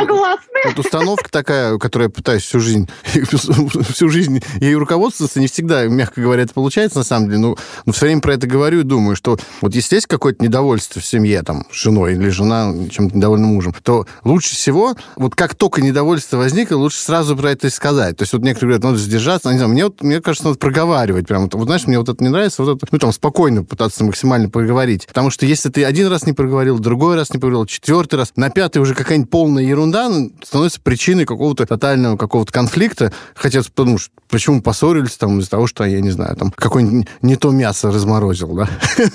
вот 0.66 0.80
установка 0.80 1.30
такая, 1.30 1.78
которую 1.78 2.08
я 2.08 2.10
пытаюсь 2.10 2.44
всю 2.44 2.60
жизнь, 2.60 2.90
всю 3.94 4.10
жизнь 4.10 4.42
ей 4.60 4.76
руководствоваться, 4.76 5.40
не 5.40 5.48
всегда, 5.48 5.86
мягко 5.86 6.22
говоря, 6.22 6.44
это 6.44 6.54
получается 6.54 7.00
на 7.00 7.04
самом 7.04 7.28
деле, 7.28 7.40
но, 7.40 7.58
но 7.86 7.94
все 7.94 8.06
время 8.06 8.22
про 8.22 8.34
это 8.34 8.48
говорю 8.48 8.80
и 8.80 8.84
думаю, 8.84 9.16
что 9.16 9.38
вот 9.62 9.76
если 9.76 9.96
есть 9.96 10.08
какое-то 10.08 10.44
недовольство 10.44 11.02
в 11.02 11.06
семье, 11.06 11.42
там, 11.44 11.66
с 11.72 11.76
женой 11.76 12.14
или 12.14 12.30
жена 12.30 12.74
чем-то 12.90 13.16
недовольна 13.16 13.48
мужем, 13.48 13.74
то 13.84 14.06
лучше 14.24 14.56
всего, 14.56 14.96
вот 15.16 15.36
как 15.36 15.56
только 15.56 15.82
недовольство 15.82 16.38
возникло, 16.38 16.78
лучше 16.78 16.98
сразу 16.98 17.38
про 17.38 17.52
это 17.52 17.68
и 17.68 17.70
сказать. 17.70 18.18
То 18.18 18.24
есть 18.24 18.34
вот 18.34 18.42
некоторые 18.42 18.78
говорят, 18.78 18.84
надо 18.84 18.98
сдержаться, 18.98 19.52
не 19.52 19.58
знаю, 19.58 19.72
мне, 19.72 19.86
вот, 19.86 20.02
мне 20.02 20.22
кажется, 20.22 20.48
надо 20.48 20.60
проговаривать 20.60 21.28
прям. 21.28 21.44
Вот, 21.44 21.54
вот 21.54 21.66
знаешь, 21.66 21.86
мне 21.88 22.00
вот 22.00 22.10
это 22.10 22.24
не 22.24 22.30
нравится, 22.30 22.64
вот 22.64 22.78
это, 22.78 22.88
ну, 22.92 22.98
там, 22.98 23.12
спокойно 23.12 23.64
пытаться 23.64 24.04
максимально 24.04 24.50
проговорить. 24.50 25.08
Потому 25.08 25.30
что 25.30 25.46
если 25.46 25.70
ты 25.70 25.84
один 25.84 26.08
раз 26.08 26.26
не 26.26 26.34
проговорил, 26.34 26.80
другой 26.80 27.16
раз 27.16 27.34
не 27.34 27.40
проговорил, 27.40 27.66
четвертый 27.66 28.16
раз, 28.16 28.34
на 28.36 28.50
пятый 28.50 28.80
уже 28.80 28.94
какая-нибудь 28.96 29.30
полная 29.30 29.64
ерунда 29.64 30.10
ну, 30.10 30.32
становится 30.44 30.80
причиной 30.82 31.26
какого-то 31.26 31.66
тотального 31.66 32.18
какого-то 32.18 32.52
конфликта. 32.52 33.12
Хотя, 33.34 33.62
потому 33.64 33.98
что 33.98 34.12
почему 34.30 34.62
поссорились 34.62 35.16
там 35.18 35.40
из-за 35.40 35.50
того, 35.52 35.68
что, 35.68 35.84
я 35.86 36.02
не 36.02 36.10
знаю, 36.12 36.36
там, 36.36 36.52
какое-нибудь 36.56 37.08
не 37.22 37.36
то 37.36 37.52
мясо 37.52 37.92
разморозил, 37.92 38.54
да? 38.56 38.68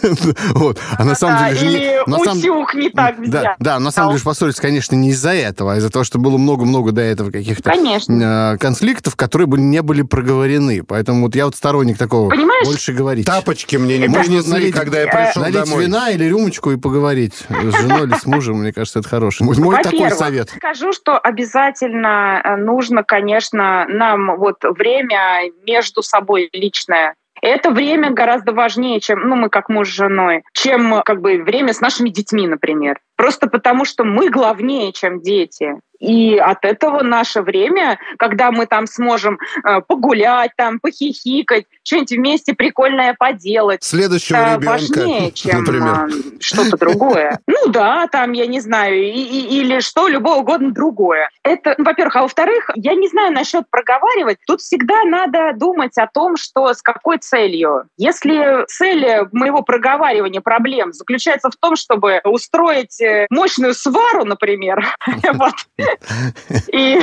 Вот. 0.54 0.78
А 0.98 1.04
на 1.04 1.14
самом 1.14 1.38
Да, 1.38 1.52
деле... 1.54 1.58
же 1.60 1.78
не- 1.78 2.00
утюг 2.40 2.74
не 2.74 2.90
так 2.90 3.18
взял. 3.18 3.30
да, 3.42 3.56
да, 3.58 3.78
на 3.80 3.90
самом 3.90 4.10
деле 4.10 4.18
же 4.18 4.24
поссорились, 4.24 4.56
конечно, 4.56 4.94
не 4.94 5.10
из-за 5.10 5.32
этого, 5.34 5.74
а 5.74 5.76
из-за 5.76 5.90
того, 5.90 6.04
что 6.04 6.18
было 6.18 6.38
много-много 6.38 6.92
до 6.92 7.02
этого 7.02 7.30
каких-то 7.30 7.70
э, 7.70 8.56
конфликтов, 8.58 9.16
которые 9.16 9.48
не 9.60 9.82
были 9.82 10.02
проговорены. 10.02 10.82
Поэтому 10.82 11.22
вот 11.22 11.34
я 11.34 11.44
вот 11.46 11.56
сторонник 11.56 11.98
такого 11.98 12.30
Понимаешь? 12.30 12.66
больше 12.66 12.92
говорить. 12.92 13.26
Тапочки 13.26 13.76
мне 13.76 13.98
не 13.98 14.08
Можно 14.08 14.24
принесли, 14.24 14.50
налить- 14.52 14.74
когда 14.74 15.00
я 15.00 15.06
э, 15.06 15.10
пришел 15.10 15.42
Налить 15.42 15.56
домой. 15.64 15.84
вина 15.84 16.10
или 16.10 16.24
рюмочку 16.24 16.70
и 16.72 16.76
поговорить 16.76 17.34
с 17.48 17.76
женой 17.80 18.06
или 18.06 18.14
с 18.16 18.24
мужем, 18.26 18.60
мне 18.60 18.72
кажется, 18.72 19.00
это 19.00 19.08
хороший. 19.10 19.42
Мой, 19.42 19.56
мой 19.58 19.82
такой 19.82 20.10
совет. 20.10 20.50
Скажу, 20.50 20.92
что 20.92 21.18
обязательно 21.18 22.40
э, 22.42 22.56
нужно, 22.56 23.02
конечно, 23.04 23.86
нам 23.88 24.36
вот 24.36 24.58
время 24.62 25.50
между 25.66 26.02
собой 26.02 26.48
личное 26.52 27.14
это 27.42 27.70
время 27.70 28.10
гораздо 28.10 28.52
важнее, 28.52 29.00
чем, 29.00 29.20
ну, 29.28 29.34
мы 29.34 29.48
как 29.48 29.68
муж 29.68 29.88
с 29.88 29.94
женой, 29.94 30.42
чем 30.52 31.02
как 31.04 31.20
бы 31.20 31.42
время 31.42 31.72
с 31.72 31.80
нашими 31.80 32.10
детьми, 32.10 32.46
например. 32.46 32.98
Просто 33.16 33.48
потому, 33.48 33.84
что 33.84 34.04
мы 34.04 34.28
главнее, 34.28 34.92
чем 34.92 35.20
дети. 35.22 35.74
И 36.00 36.36
от 36.36 36.64
этого 36.64 37.02
наше 37.02 37.42
время, 37.42 37.98
когда 38.18 38.50
мы 38.50 38.66
там 38.66 38.86
сможем 38.86 39.38
э, 39.64 39.80
погулять, 39.86 40.52
там, 40.56 40.80
похихикать, 40.80 41.66
что-нибудь 41.84 42.12
вместе 42.12 42.54
прикольное 42.54 43.14
поделать. 43.18 43.84
Следующего 43.84 44.54
ребенка, 44.54 44.66
важнее, 44.66 45.30
чем 45.34 45.64
например. 45.64 46.08
э, 46.08 46.38
что-то 46.40 46.76
другое. 46.76 47.38
Ну 47.46 47.68
да, 47.68 48.06
там, 48.08 48.32
я 48.32 48.46
не 48.46 48.60
знаю, 48.60 48.96
и, 48.96 49.10
и, 49.10 49.60
или 49.60 49.80
что, 49.80 50.08
любое 50.08 50.36
угодно 50.36 50.72
другое. 50.72 51.28
Это, 51.44 51.74
ну, 51.78 51.84
во-первых. 51.84 52.16
А 52.16 52.22
во-вторых, 52.22 52.70
я 52.74 52.94
не 52.94 53.08
знаю 53.08 53.32
насчет 53.32 53.64
проговаривать. 53.70 54.38
Тут 54.46 54.60
всегда 54.60 55.04
надо 55.04 55.52
думать 55.54 55.96
о 55.98 56.06
том, 56.06 56.36
что 56.36 56.72
с 56.72 56.82
какой 56.82 57.18
целью. 57.18 57.84
Если 57.96 58.64
цель 58.66 59.28
моего 59.32 59.62
проговаривания 59.62 60.40
проблем 60.40 60.92
заключается 60.92 61.50
в 61.50 61.56
том, 61.56 61.76
чтобы 61.76 62.20
устроить 62.24 63.00
э, 63.00 63.26
мощную 63.30 63.74
свару, 63.74 64.24
например, 64.24 64.86
вот, 65.34 65.54
и 66.72 66.98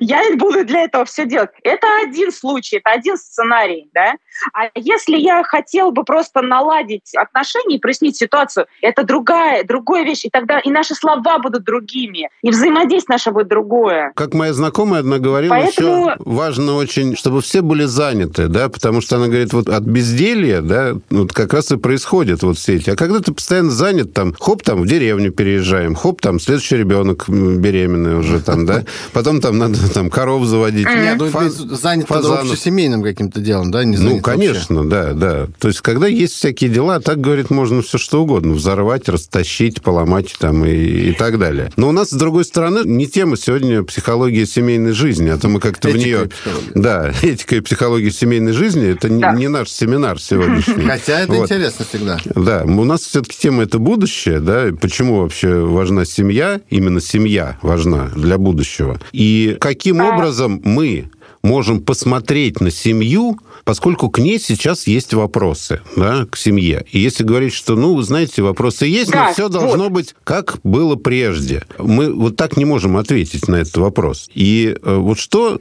я 0.00 0.22
буду 0.36 0.64
для 0.64 0.84
этого 0.84 1.04
все 1.04 1.26
делать. 1.26 1.50
Это 1.62 1.86
один 2.02 2.32
случай, 2.32 2.76
это 2.76 2.90
один 2.90 3.16
сценарий, 3.16 3.88
да. 3.94 4.14
А 4.54 4.70
если 4.74 5.16
я 5.16 5.42
хотел 5.42 5.90
бы 5.90 6.04
просто 6.04 6.42
наладить 6.42 7.14
отношения 7.14 7.76
и 7.76 7.80
прояснить 7.80 8.16
ситуацию, 8.16 8.66
это 8.82 9.04
другая, 9.04 9.64
другая 9.64 10.04
вещь. 10.04 10.24
И 10.24 10.30
тогда 10.30 10.58
и 10.60 10.70
наши 10.70 10.94
слова 10.94 11.38
будут 11.38 11.64
другими, 11.64 12.28
и 12.42 12.50
взаимодействие 12.50 13.14
наше 13.14 13.30
будет 13.30 13.48
другое. 13.48 14.12
Как 14.14 14.34
моя 14.34 14.52
знакомая 14.52 15.00
одна 15.00 15.18
говорила, 15.18 15.50
Поэтому- 15.50 16.10
еще 16.10 16.16
важно 16.20 16.76
очень, 16.76 17.16
чтобы 17.16 17.40
все 17.42 17.62
были 17.62 17.84
заняты, 17.84 18.48
да, 18.48 18.68
потому 18.68 19.00
что 19.00 19.16
она 19.16 19.26
говорит, 19.26 19.52
вот 19.52 19.68
от 19.68 19.82
безделья, 19.82 20.60
да, 20.60 20.94
вот 21.10 21.32
как 21.32 21.52
раз 21.52 21.70
и 21.72 21.76
происходят 21.76 22.42
вот 22.42 22.58
все 22.58 22.76
эти. 22.76 22.90
А 22.90 22.96
когда 22.96 23.20
ты 23.20 23.32
постоянно 23.32 23.70
занят, 23.70 24.12
там, 24.12 24.34
хоп, 24.38 24.62
там, 24.62 24.82
в 24.82 24.86
деревню 24.86 25.32
переезжаем, 25.32 25.94
хоп, 25.94 26.20
там, 26.20 26.38
следующий 26.40 26.76
ребенок 26.76 27.28
беременный 27.28 28.19
уже 28.20 28.40
там, 28.40 28.66
да, 28.66 28.84
потом 29.12 29.40
там 29.40 29.58
надо 29.58 29.78
там 29.92 30.10
коров 30.10 30.44
заводить. 30.46 30.86
Нет, 30.86 31.16
ну, 31.18 31.28
Фа- 31.30 31.48
занят 31.50 32.10
общесемейным 32.10 33.02
каким-то 33.02 33.40
делом, 33.40 33.70
да? 33.70 33.84
Не 33.84 33.96
Ну, 33.96 34.02
занят 34.10 34.26
вообще. 34.26 34.40
конечно, 34.40 34.88
да, 34.88 35.12
да. 35.12 35.46
То 35.58 35.68
есть, 35.68 35.80
когда 35.80 36.06
есть 36.06 36.34
всякие 36.34 36.70
дела, 36.70 37.00
так, 37.00 37.20
говорит, 37.20 37.50
можно 37.50 37.82
все 37.82 37.98
что 37.98 38.22
угодно. 38.22 38.54
Взорвать, 38.54 39.08
растащить, 39.08 39.82
поломать 39.82 40.34
там 40.38 40.64
и, 40.64 40.70
и 40.70 41.12
так 41.12 41.38
далее. 41.38 41.72
Но 41.76 41.88
у 41.88 41.92
нас, 41.92 42.10
с 42.10 42.14
другой 42.14 42.44
стороны, 42.44 42.80
не 42.84 43.06
тема 43.06 43.36
сегодня 43.36 43.82
психология 43.82 44.46
семейной 44.46 44.92
жизни, 44.92 45.28
а 45.28 45.38
то 45.38 45.48
мы 45.48 45.60
как-то 45.60 45.88
в 45.88 45.96
нее... 45.96 46.28
Да, 46.74 47.12
этика 47.22 47.56
и 47.56 47.60
психология 47.60 48.10
семейной 48.10 48.52
жизни, 48.52 48.88
это 48.88 49.08
не- 49.08 49.20
Да. 49.20 49.32
не 49.32 49.48
наш 49.48 49.68
семинар 49.70 50.20
сегодняшний. 50.20 50.84
Хотя 50.86 51.20
это 51.20 51.32
Вот. 51.32 51.44
интересно 51.50 51.84
всегда. 51.88 52.18
Да, 52.34 52.64
у 52.64 52.84
нас 52.84 53.00
все-таки 53.02 53.36
тема 53.38 53.62
это 53.64 53.78
будущее, 53.78 54.40
да, 54.40 54.68
почему 54.80 55.20
вообще 55.22 55.60
важна 55.60 56.04
семья, 56.04 56.60
именно 56.70 57.00
семья 57.00 57.58
важна 57.62 58.09
для 58.14 58.38
будущего. 58.38 59.00
И 59.12 59.56
каким 59.60 60.00
А- 60.00 60.14
образом 60.14 60.60
мы 60.64 61.10
можем 61.42 61.80
посмотреть 61.80 62.60
на 62.60 62.70
семью, 62.70 63.38
поскольку 63.64 64.10
к 64.10 64.18
ней 64.18 64.38
сейчас 64.38 64.86
есть 64.86 65.14
вопросы, 65.14 65.80
да, 65.96 66.26
к 66.30 66.36
семье. 66.36 66.84
И 66.92 66.98
если 66.98 67.24
говорить, 67.24 67.54
что, 67.54 67.76
ну, 67.76 67.94
вы 67.94 68.02
знаете, 68.02 68.42
вопросы 68.42 68.84
есть, 68.84 69.10
но 69.14 69.26
Да, 69.26 69.32
все 69.32 69.44
вот. 69.44 69.52
должно 69.52 69.88
быть 69.88 70.14
как 70.24 70.58
было 70.64 70.96
прежде. 70.96 71.62
Мы 71.78 72.12
вот 72.12 72.36
так 72.36 72.58
не 72.58 72.66
можем 72.66 72.96
ответить 72.98 73.48
на 73.48 73.56
этот 73.56 73.76
вопрос. 73.78 74.28
И 74.34 74.76
э, 74.82 74.96
вот 74.96 75.18
что 75.18 75.54
э, 75.56 75.58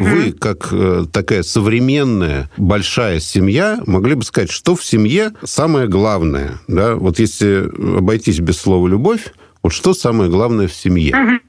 вы, 0.00 0.32
как 0.32 0.68
э, 0.70 1.06
такая 1.12 1.42
современная 1.42 2.48
большая 2.56 3.18
семья, 3.18 3.80
могли 3.86 4.14
бы 4.14 4.22
сказать, 4.22 4.50
что 4.52 4.76
в 4.76 4.84
семье 4.84 5.32
самое 5.44 5.88
главное, 5.88 6.60
да? 6.68 6.94
Вот 6.94 7.18
если 7.18 7.68
обойтись 7.98 8.38
без 8.38 8.58
слова 8.58 8.86
«любовь», 8.86 9.32
вот 9.62 9.72
что 9.72 9.94
самое 9.94 10.30
главное 10.30 10.68
в 10.68 10.72
семье? 10.74 11.40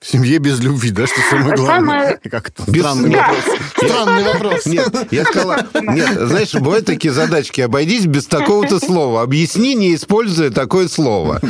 В 0.00 0.06
семье 0.06 0.38
без 0.38 0.60
любви, 0.60 0.90
да, 0.92 1.08
что 1.08 1.20
самое 1.28 1.56
главное? 1.56 2.00
Самое- 2.04 2.20
Как-то 2.30 2.62
Без- 2.70 2.82
странный 2.82 3.10
Да. 3.10 3.26
вопрос. 3.26 3.58
Странный 3.76 4.22
вопрос. 4.32 4.66
Нет, 4.66 4.88
я 5.10 5.24
сказала, 5.24 5.66
нет, 5.74 6.08
знаешь, 6.20 6.54
бывают 6.54 6.86
такие 6.86 7.12
задачки, 7.12 7.60
обойдись 7.62 8.06
без 8.06 8.26
такого-то 8.26 8.78
слова, 8.78 9.22
объясни, 9.22 9.74
не 9.74 9.94
используя 9.96 10.50
такое 10.50 10.86
слово. 10.86 11.40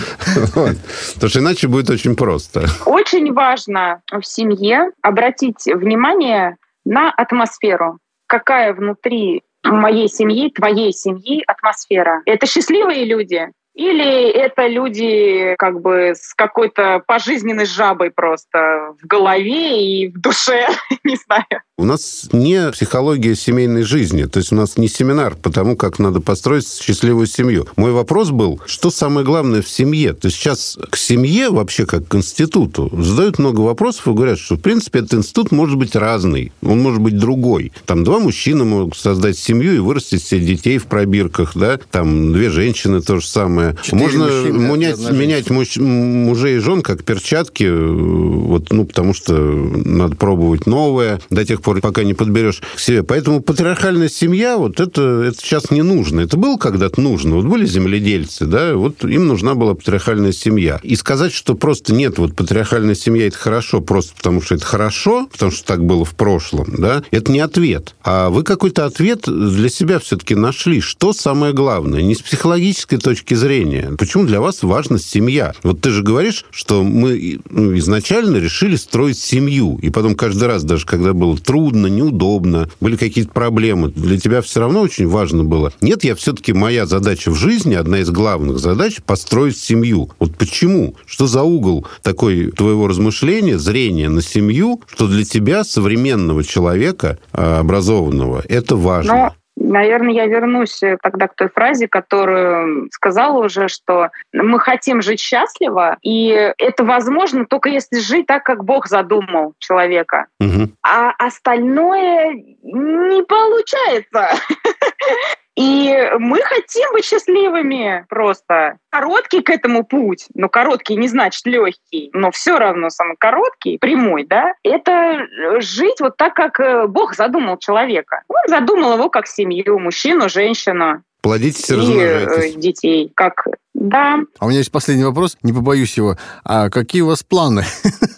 Вот. 0.54 0.76
Потому 1.14 1.28
что 1.30 1.40
иначе 1.40 1.68
будет 1.68 1.90
очень 1.90 2.16
просто. 2.16 2.66
Очень 2.87 3.34
важно 3.34 4.00
в 4.11 4.22
семье 4.24 4.92
обратить 5.02 5.66
внимание 5.66 6.56
на 6.87 7.11
атмосферу. 7.11 7.98
Какая 8.26 8.72
внутри 8.72 9.42
моей 9.62 10.08
семьи, 10.08 10.50
твоей 10.50 10.92
семьи 10.94 11.42
атмосфера? 11.46 12.22
Это 12.24 12.46
счастливые 12.46 13.04
люди? 13.04 13.48
Или 13.78 14.28
это 14.30 14.66
люди 14.66 15.54
как 15.56 15.80
бы 15.80 16.12
с 16.16 16.34
какой-то 16.34 17.00
пожизненной 17.06 17.64
жабой 17.64 18.10
просто 18.10 18.96
в 19.00 19.06
голове 19.06 19.80
и 19.80 20.08
в 20.08 20.20
душе, 20.20 20.66
не 21.04 21.14
знаю. 21.14 21.62
У 21.80 21.84
нас 21.84 22.28
не 22.32 22.72
психология 22.72 23.36
семейной 23.36 23.82
жизни, 23.82 24.24
то 24.24 24.40
есть 24.40 24.50
у 24.50 24.56
нас 24.56 24.78
не 24.78 24.88
семинар 24.88 25.36
по 25.36 25.48
тому, 25.48 25.76
как 25.76 26.00
надо 26.00 26.20
построить 26.20 26.68
счастливую 26.68 27.28
семью. 27.28 27.68
Мой 27.76 27.92
вопрос 27.92 28.30
был, 28.30 28.60
что 28.66 28.90
самое 28.90 29.24
главное 29.24 29.62
в 29.62 29.68
семье? 29.68 30.12
То 30.12 30.26
есть 30.26 30.38
сейчас 30.38 30.76
к 30.90 30.96
семье, 30.96 31.50
вообще 31.50 31.86
как 31.86 32.08
к 32.08 32.16
институту, 32.16 32.90
задают 33.00 33.38
много 33.38 33.60
вопросов 33.60 34.08
и 34.08 34.12
говорят, 34.12 34.40
что, 34.40 34.56
в 34.56 34.60
принципе, 34.60 34.98
этот 34.98 35.14
институт 35.20 35.52
может 35.52 35.78
быть 35.78 35.94
разный, 35.94 36.50
он 36.62 36.80
может 36.80 37.00
быть 37.00 37.16
другой. 37.16 37.70
Там 37.86 38.02
два 38.02 38.18
мужчины 38.18 38.64
могут 38.64 38.96
создать 38.96 39.38
семью 39.38 39.76
и 39.76 39.78
вырастить 39.78 40.24
себе 40.24 40.40
детей 40.40 40.78
в 40.78 40.86
пробирках, 40.86 41.52
да, 41.54 41.78
там 41.92 42.32
две 42.32 42.50
женщины 42.50 43.02
то 43.02 43.20
же 43.20 43.26
самое. 43.28 43.76
Четыре 43.84 44.02
Можно 44.02 44.24
мужчины, 44.24 44.58
менять, 44.58 45.10
менять 45.12 45.50
муж- 45.50 45.76
мужей 45.76 46.56
и 46.56 46.58
жен 46.58 46.82
как 46.82 47.04
перчатки, 47.04 47.62
э, 47.62 47.86
вот, 47.86 48.72
ну, 48.72 48.84
потому 48.84 49.14
что 49.14 49.32
надо 49.36 50.16
пробовать 50.16 50.66
новое 50.66 51.20
до 51.30 51.44
тех 51.44 51.62
пор, 51.62 51.67
пока 51.81 52.04
не 52.04 52.14
подберешь 52.14 52.61
к 52.76 52.78
себе. 52.78 53.02
Поэтому 53.02 53.40
патриархальная 53.40 54.09
семья, 54.09 54.57
вот 54.57 54.81
это, 54.81 55.22
это 55.22 55.38
сейчас 55.38 55.70
не 55.70 55.83
нужно. 55.83 56.20
Это 56.20 56.37
было 56.37 56.57
когда-то 56.57 57.00
нужно. 57.00 57.37
Вот 57.37 57.44
были 57.46 57.66
земледельцы, 57.66 58.46
да, 58.46 58.74
вот 58.74 59.04
им 59.04 59.26
нужна 59.26 59.54
была 59.54 59.74
патриархальная 59.74 60.33
семья. 60.33 60.81
И 60.83 60.96
сказать, 60.96 61.33
что 61.33 61.54
просто 61.54 61.94
нет, 61.94 62.18
вот 62.18 62.35
патриархальная 62.35 62.94
семья 62.94 63.26
это 63.26 63.38
хорошо, 63.38 63.81
просто 63.81 64.14
потому 64.16 64.42
что 64.42 64.54
это 64.54 64.64
хорошо, 64.64 65.28
потому 65.31 65.50
что 65.50 65.64
так 65.64 65.85
было 65.85 66.04
в 66.04 66.14
прошлом, 66.14 66.66
да, 66.78 67.02
это 67.11 67.33
не 67.33 67.40
ответ. 67.40 67.94
А 68.02 68.31
вы 68.31 68.42
какой-то 68.42 68.85
ответ 68.85 69.24
для 69.26 69.68
себя 69.68 69.98
все-таки 69.98 70.35
нашли. 70.35 70.81
Что 70.81 71.12
самое 71.12 71.52
главное? 71.52 72.02
Не 72.02 72.14
с 72.14 72.22
психологической 72.22 72.98
точки 72.98 73.35
зрения. 73.35 73.92
Почему 73.98 74.24
для 74.24 74.40
вас 74.40 74.62
важна 74.62 74.98
семья? 74.98 75.54
Вот 75.62 75.81
ты 75.81 75.90
же 75.90 76.02
говоришь, 76.02 76.44
что 76.50 76.83
мы 76.83 77.40
ну, 77.50 77.76
изначально 77.78 78.37
решили 78.37 78.76
строить 78.76 79.18
семью. 79.18 79.78
И 79.83 79.90
потом 79.90 80.14
каждый 80.14 80.48
раз, 80.48 80.64
даже 80.64 80.87
когда 80.87 81.12
было 81.12 81.37
трудно, 81.37 81.58
неудобно, 81.59 82.68
были 82.81 82.97
какие-то 82.97 83.33
проблемы, 83.33 83.88
для 83.90 84.18
тебя 84.18 84.40
все 84.40 84.61
равно 84.61 84.81
очень 84.81 85.09
важно 85.09 85.44
было. 85.44 85.73
Нет, 85.81 86.05
я 86.05 86.14
все-таки 86.14 86.53
моя 86.53 86.87
задача 86.87 87.31
в 87.31 87.35
жизни, 87.35 87.75
одна 87.75 88.01
из 88.01 88.11
главных 88.11 88.59
задач, 88.59 89.01
построить 89.05 89.59
семью. 89.59 90.11
Вот 90.18 90.37
почему? 90.37 90.94
Что 91.07 91.27
за 91.27 91.42
угол 91.42 91.87
такой 92.03 92.51
твоего 92.51 92.88
размышления, 92.88 93.59
зрения 93.59 94.09
на 94.09 94.23
семью, 94.23 94.83
что 94.92 95.09
для 95.09 95.25
тебя, 95.25 95.64
современного 95.64 96.44
человека, 96.44 97.18
а, 97.33 97.61
образованного, 97.61 98.44
это 98.49 98.77
важно? 98.77 99.14
Но, 99.14 99.35
наверное, 99.61 100.12
я 100.12 100.27
вернусь 100.27 100.83
э, 100.83 100.97
тогда 101.03 101.29
к 101.29 101.35
той 101.35 101.49
фразе, 101.49 101.88
которую 101.88 102.88
сказала 102.92 103.44
уже, 103.44 103.68
что 103.68 104.11
мы 104.33 104.61
хотим 104.61 105.03
жить 105.03 105.21
счастливо, 105.21 105.97
и 106.03 106.53
это 106.59 106.85
возможно 106.85 107.47
только 107.47 107.68
если 107.68 107.99
жить 107.99 108.27
так, 108.27 108.44
как 108.44 108.64
Бог 108.64 108.87
задумал 108.87 109.55
человека. 109.59 110.27
Мгм. 110.40 110.75
А 110.83 111.11
остальное 111.18 112.33
не 112.62 113.23
получается. 113.23 114.31
И 115.59 115.92
мы 116.21 116.40
хотим 116.42 116.92
быть 116.92 117.05
счастливыми 117.05 118.07
просто. 118.09 118.79
Короткий 118.90 119.42
к 119.42 119.51
этому 119.51 119.85
путь, 119.85 120.27
но 120.35 120.49
короткий 120.49 120.94
не 120.94 121.09
значит 121.09 121.44
легкий, 121.47 122.11
но 122.12 122.31
все 122.31 122.61
равно 122.61 122.90
самый 122.90 123.16
короткий, 123.18 123.77
прямой, 123.77 124.25
да, 124.25 124.55
это 124.62 124.92
э, 124.92 125.61
жить 125.61 126.01
вот 126.01 126.16
так, 126.16 126.35
как 126.35 126.61
э, 126.61 126.87
Бог 126.87 127.16
задумал 127.16 127.59
человека. 127.59 128.23
Он 128.29 128.37
задумал 128.47 128.94
его 128.94 129.11
как 129.11 129.27
семью, 129.27 129.81
мужчину, 129.81 130.29
женщину 130.29 131.03
Плодитесь 131.21 131.68
и 131.68 131.75
э, 131.75 131.77
размножайтесь. 131.77 132.57
детей, 132.57 133.12
как 133.14 133.49
Да. 133.80 134.18
А 134.40 134.46
у 134.46 134.48
меня 134.48 134.58
есть 134.58 134.72
последний 134.72 135.04
вопрос, 135.04 135.36
не 135.42 135.52
побоюсь 135.52 135.96
его. 135.96 136.16
А 136.44 136.68
какие 136.68 137.02
у 137.02 137.06
вас 137.06 137.22
планы? 137.22 137.64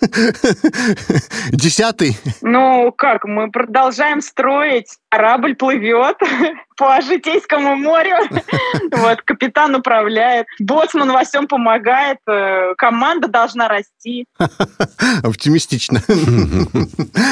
Десятый? 1.51 2.17
Ну, 2.41 2.93
как, 2.97 3.25
мы 3.25 3.51
продолжаем 3.51 4.21
строить. 4.23 4.97
Корабль 5.11 5.55
плывет 5.57 6.17
по 6.77 7.01
Житейскому 7.03 7.77
морю. 7.77 8.17
Вот, 8.93 9.23
капитан 9.23 9.75
управляет. 9.75 10.47
Боцман 10.59 11.11
во 11.13 11.25
всем 11.25 11.47
помогает. 11.47 12.19
э, 12.27 12.75
Команда 12.77 13.29
должна 13.29 13.69
расти. 13.69 14.27
Оптимистично. 15.23 16.03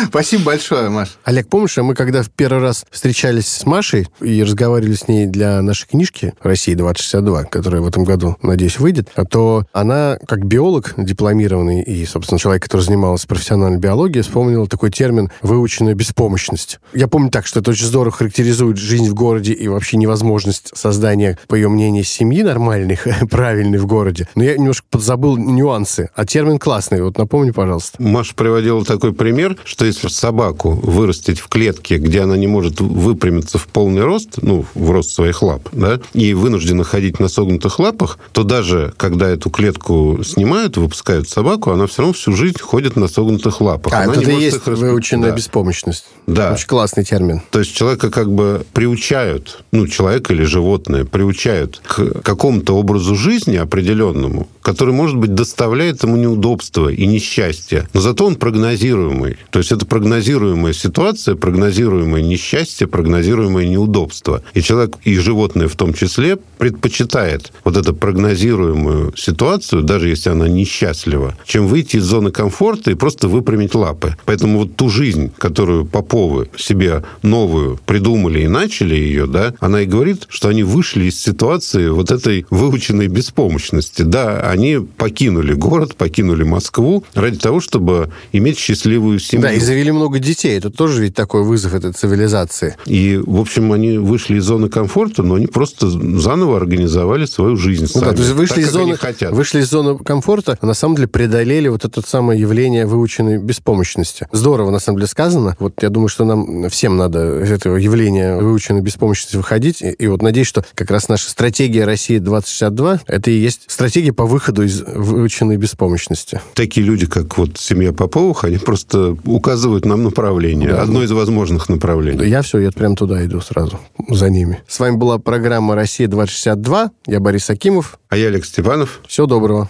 Спасибо 0.08 0.44
большое, 0.44 0.88
Маш. 0.88 1.18
Олег, 1.24 1.48
помнишь, 1.48 1.78
а 1.78 1.82
мы 1.82 1.94
когда 1.94 2.22
в 2.22 2.30
первый 2.30 2.62
раз 2.62 2.84
встречались 2.90 3.48
с 3.48 3.66
Машей 3.66 4.08
и 4.20 4.42
разговаривали 4.42 4.94
с 4.94 5.08
ней 5.08 5.26
для 5.26 5.60
нашей 5.62 5.88
книжки 5.88 6.34
«Россия-2062», 6.42 7.44
которая 7.46 7.80
в 7.80 7.86
этом 7.88 8.04
году, 8.04 8.17
надеюсь, 8.42 8.78
выйдет, 8.78 9.10
то 9.30 9.64
она, 9.72 10.18
как 10.26 10.44
биолог 10.44 10.94
дипломированный 10.96 11.82
и, 11.82 12.04
собственно, 12.06 12.38
человек, 12.38 12.62
который 12.62 12.82
занимался 12.82 13.26
профессиональной 13.26 13.78
биологией, 13.78 14.22
вспомнила 14.22 14.66
такой 14.66 14.90
термин 14.90 15.30
«выученная 15.42 15.94
беспомощность». 15.94 16.80
Я 16.94 17.08
помню 17.08 17.30
так, 17.30 17.46
что 17.46 17.60
это 17.60 17.70
очень 17.70 17.86
здорово 17.86 18.14
характеризует 18.14 18.76
жизнь 18.76 19.08
в 19.08 19.14
городе 19.14 19.52
и 19.52 19.68
вообще 19.68 19.96
невозможность 19.96 20.70
создания, 20.74 21.38
по 21.48 21.54
ее 21.54 21.68
мнению, 21.68 22.04
семьи 22.04 22.42
нормальной, 22.42 22.98
правильной 23.30 23.78
в 23.78 23.86
городе. 23.86 24.28
Но 24.34 24.44
я 24.44 24.56
немножко 24.56 24.86
подзабыл 24.90 25.36
нюансы. 25.36 26.10
А 26.14 26.24
термин 26.24 26.58
классный. 26.58 27.02
Вот 27.02 27.18
напомни, 27.18 27.50
пожалуйста. 27.50 28.02
Маша 28.02 28.34
приводила 28.34 28.84
такой 28.84 29.12
пример, 29.12 29.56
что 29.64 29.84
если 29.84 30.08
собаку 30.08 30.70
вырастить 30.70 31.40
в 31.40 31.48
клетке, 31.48 31.98
где 31.98 32.22
она 32.22 32.36
не 32.36 32.46
может 32.46 32.80
выпрямиться 32.80 33.58
в 33.58 33.66
полный 33.68 34.02
рост, 34.02 34.38
ну, 34.42 34.64
в 34.74 34.90
рост 34.90 35.10
своих 35.10 35.42
лап, 35.42 35.68
да, 35.72 36.00
и 36.14 36.34
вынуждена 36.34 36.84
ходить 36.84 37.20
на 37.20 37.28
согнутых 37.28 37.78
лапах, 37.98 38.18
то 38.32 38.42
даже 38.44 38.92
когда 38.96 39.28
эту 39.28 39.50
клетку 39.50 40.20
снимают, 40.24 40.76
выпускают 40.76 41.28
собаку, 41.28 41.70
она 41.70 41.86
все 41.86 42.02
равно 42.02 42.12
всю 42.14 42.32
жизнь 42.32 42.58
ходит 42.60 42.96
на 42.96 43.08
согнутых 43.08 43.60
лапах. 43.60 43.92
А, 43.92 44.02
Она 44.04 44.14
это 44.14 44.30
не 44.30 44.40
есть 44.42 44.58
их 44.58 44.66
распу- 44.68 44.76
выученная 44.76 45.30
Да. 45.30 45.36
беспомощность. 45.36 46.06
Да. 46.26 46.52
Очень 46.52 46.66
классный 46.68 47.04
термин. 47.04 47.42
То 47.50 47.58
есть 47.60 47.74
человека 47.74 48.10
как 48.10 48.30
бы 48.32 48.64
приучают, 48.72 49.62
ну, 49.72 49.86
человека 49.86 50.32
или 50.32 50.44
животное, 50.44 51.04
приучают 51.04 51.80
к 51.86 52.20
какому-то 52.22 52.74
образу 52.76 53.14
жизни 53.16 53.56
определенному, 53.56 54.48
который, 54.62 54.94
может 54.94 55.16
быть, 55.16 55.34
доставляет 55.34 56.02
ему 56.02 56.16
неудобства 56.16 56.88
и 56.88 57.06
несчастье. 57.06 57.88
Но 57.94 58.00
зато 58.00 58.26
он 58.26 58.36
прогнозируемый. 58.36 59.36
То 59.50 59.58
есть 59.58 59.72
это 59.72 59.86
прогнозируемая 59.86 60.72
ситуация, 60.72 61.34
прогнозируемое 61.34 62.22
несчастье, 62.22 62.86
прогнозируемое 62.86 63.66
неудобство. 63.66 64.42
И 64.54 64.60
человек, 64.62 64.96
и 65.04 65.16
животное 65.16 65.68
в 65.68 65.74
том 65.76 65.94
числе, 65.94 66.36
предпочитает 66.58 67.52
вот 67.64 67.76
эту 67.88 67.96
прогнозируемую 67.96 69.14
ситуацию, 69.16 69.82
даже 69.82 70.08
если 70.08 70.30
она 70.30 70.48
несчастлива, 70.48 71.36
чем 71.46 71.66
выйти 71.66 71.96
из 71.96 72.04
зоны 72.04 72.30
комфорта 72.30 72.90
и 72.90 72.94
просто 72.94 73.28
выпрямить 73.28 73.74
лапы. 73.74 74.16
Поэтому 74.24 74.60
вот 74.60 74.76
ту 74.76 74.88
жизнь, 74.88 75.32
которую 75.38 75.86
Поповы 75.86 76.48
себе 76.56 77.02
новую 77.22 77.78
придумали 77.86 78.42
и 78.42 78.48
начали 78.48 78.94
ее, 78.94 79.26
да, 79.26 79.54
она 79.60 79.82
и 79.82 79.86
говорит, 79.86 80.26
что 80.28 80.48
они 80.48 80.62
вышли 80.62 81.04
из 81.04 81.20
ситуации 81.20 81.88
вот 81.88 82.10
этой 82.10 82.46
выученной 82.50 83.08
беспомощности. 83.08 84.02
Да, 84.02 84.40
они 84.40 84.78
покинули 84.96 85.54
город, 85.54 85.96
покинули 85.96 86.42
Москву 86.42 87.04
ради 87.14 87.38
того, 87.38 87.60
чтобы 87.60 88.10
иметь 88.32 88.58
счастливую 88.58 89.18
семью. 89.18 89.42
Да, 89.42 89.52
и 89.52 89.60
завели 89.60 89.92
много 89.92 90.18
детей. 90.18 90.56
Это 90.58 90.70
тоже 90.70 91.02
ведь 91.02 91.14
такой 91.14 91.42
вызов 91.42 91.74
этой 91.74 91.92
цивилизации. 91.92 92.76
И, 92.86 93.20
в 93.24 93.40
общем, 93.40 93.72
они 93.72 93.98
вышли 93.98 94.38
из 94.38 94.44
зоны 94.44 94.68
комфорта, 94.68 95.22
но 95.22 95.34
они 95.34 95.46
просто 95.46 95.88
заново 95.88 96.56
организовали 96.56 97.24
свою 97.24 97.56
жизнь 97.56 97.77
Ну 97.80 97.86
сами. 97.86 98.04
да, 98.04 98.12
то 98.12 98.22
есть 98.22 98.32
вышли 98.32 98.54
так, 98.56 98.64
из, 98.64 98.70
зоны, 98.70 98.96
хотят. 98.96 99.32
вышли 99.32 99.60
из 99.60 99.70
зоны 99.70 99.98
комфорта, 99.98 100.58
а 100.60 100.66
на 100.66 100.74
самом 100.74 100.96
деле 100.96 101.08
преодолели 101.08 101.68
вот 101.68 101.84
это 101.84 102.00
самое 102.06 102.40
явление 102.40 102.86
выученной 102.86 103.38
беспомощности. 103.38 104.26
Здорово, 104.32 104.70
на 104.70 104.78
самом 104.78 104.98
деле, 104.98 105.08
сказано. 105.08 105.56
Вот 105.58 105.82
я 105.82 105.88
думаю, 105.90 106.08
что 106.08 106.24
нам 106.24 106.68
всем 106.70 106.96
надо 106.96 107.42
из 107.42 107.50
этого 107.50 107.76
явления 107.76 108.36
выученной 108.36 108.80
беспомощности 108.80 109.36
выходить. 109.36 109.82
И, 109.82 109.90
и 109.90 110.06
вот 110.06 110.22
надеюсь, 110.22 110.46
что 110.46 110.64
как 110.74 110.90
раз 110.90 111.08
наша 111.08 111.30
стратегия 111.30 111.84
России 111.84 112.18
2062 112.18 113.00
это 113.06 113.30
и 113.30 113.34
есть 113.34 113.62
стратегия 113.66 114.12
по 114.12 114.26
выходу 114.26 114.62
из 114.62 114.82
выученной 114.82 115.56
беспомощности. 115.56 116.40
Такие 116.54 116.86
люди, 116.86 117.06
как 117.06 117.38
вот 117.38 117.58
семья 117.58 117.92
Поповых, 117.92 118.44
они 118.44 118.58
просто 118.58 119.16
указывают 119.24 119.84
нам 119.84 120.02
направление. 120.02 120.70
Да. 120.70 120.82
Одно 120.82 121.02
из 121.02 121.10
возможных 121.10 121.68
направлений. 121.68 122.28
Я 122.28 122.42
все, 122.42 122.58
я 122.58 122.70
прям 122.70 122.96
туда 122.96 123.24
иду 123.24 123.40
сразу, 123.40 123.78
за 124.08 124.30
ними. 124.30 124.62
С 124.68 124.78
вами 124.80 124.96
была 124.96 125.18
программа 125.18 125.74
«Россия-2062». 125.74 126.90
Я 127.06 127.20
Борис 127.20 127.50
Акимов. 127.68 127.98
А 128.08 128.16
я 128.16 128.28
Олег 128.28 128.46
Степанов. 128.46 129.00
Всего 129.06 129.26
доброго. 129.26 129.68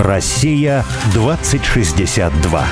Россия 0.00 0.84
2062. 1.12 2.66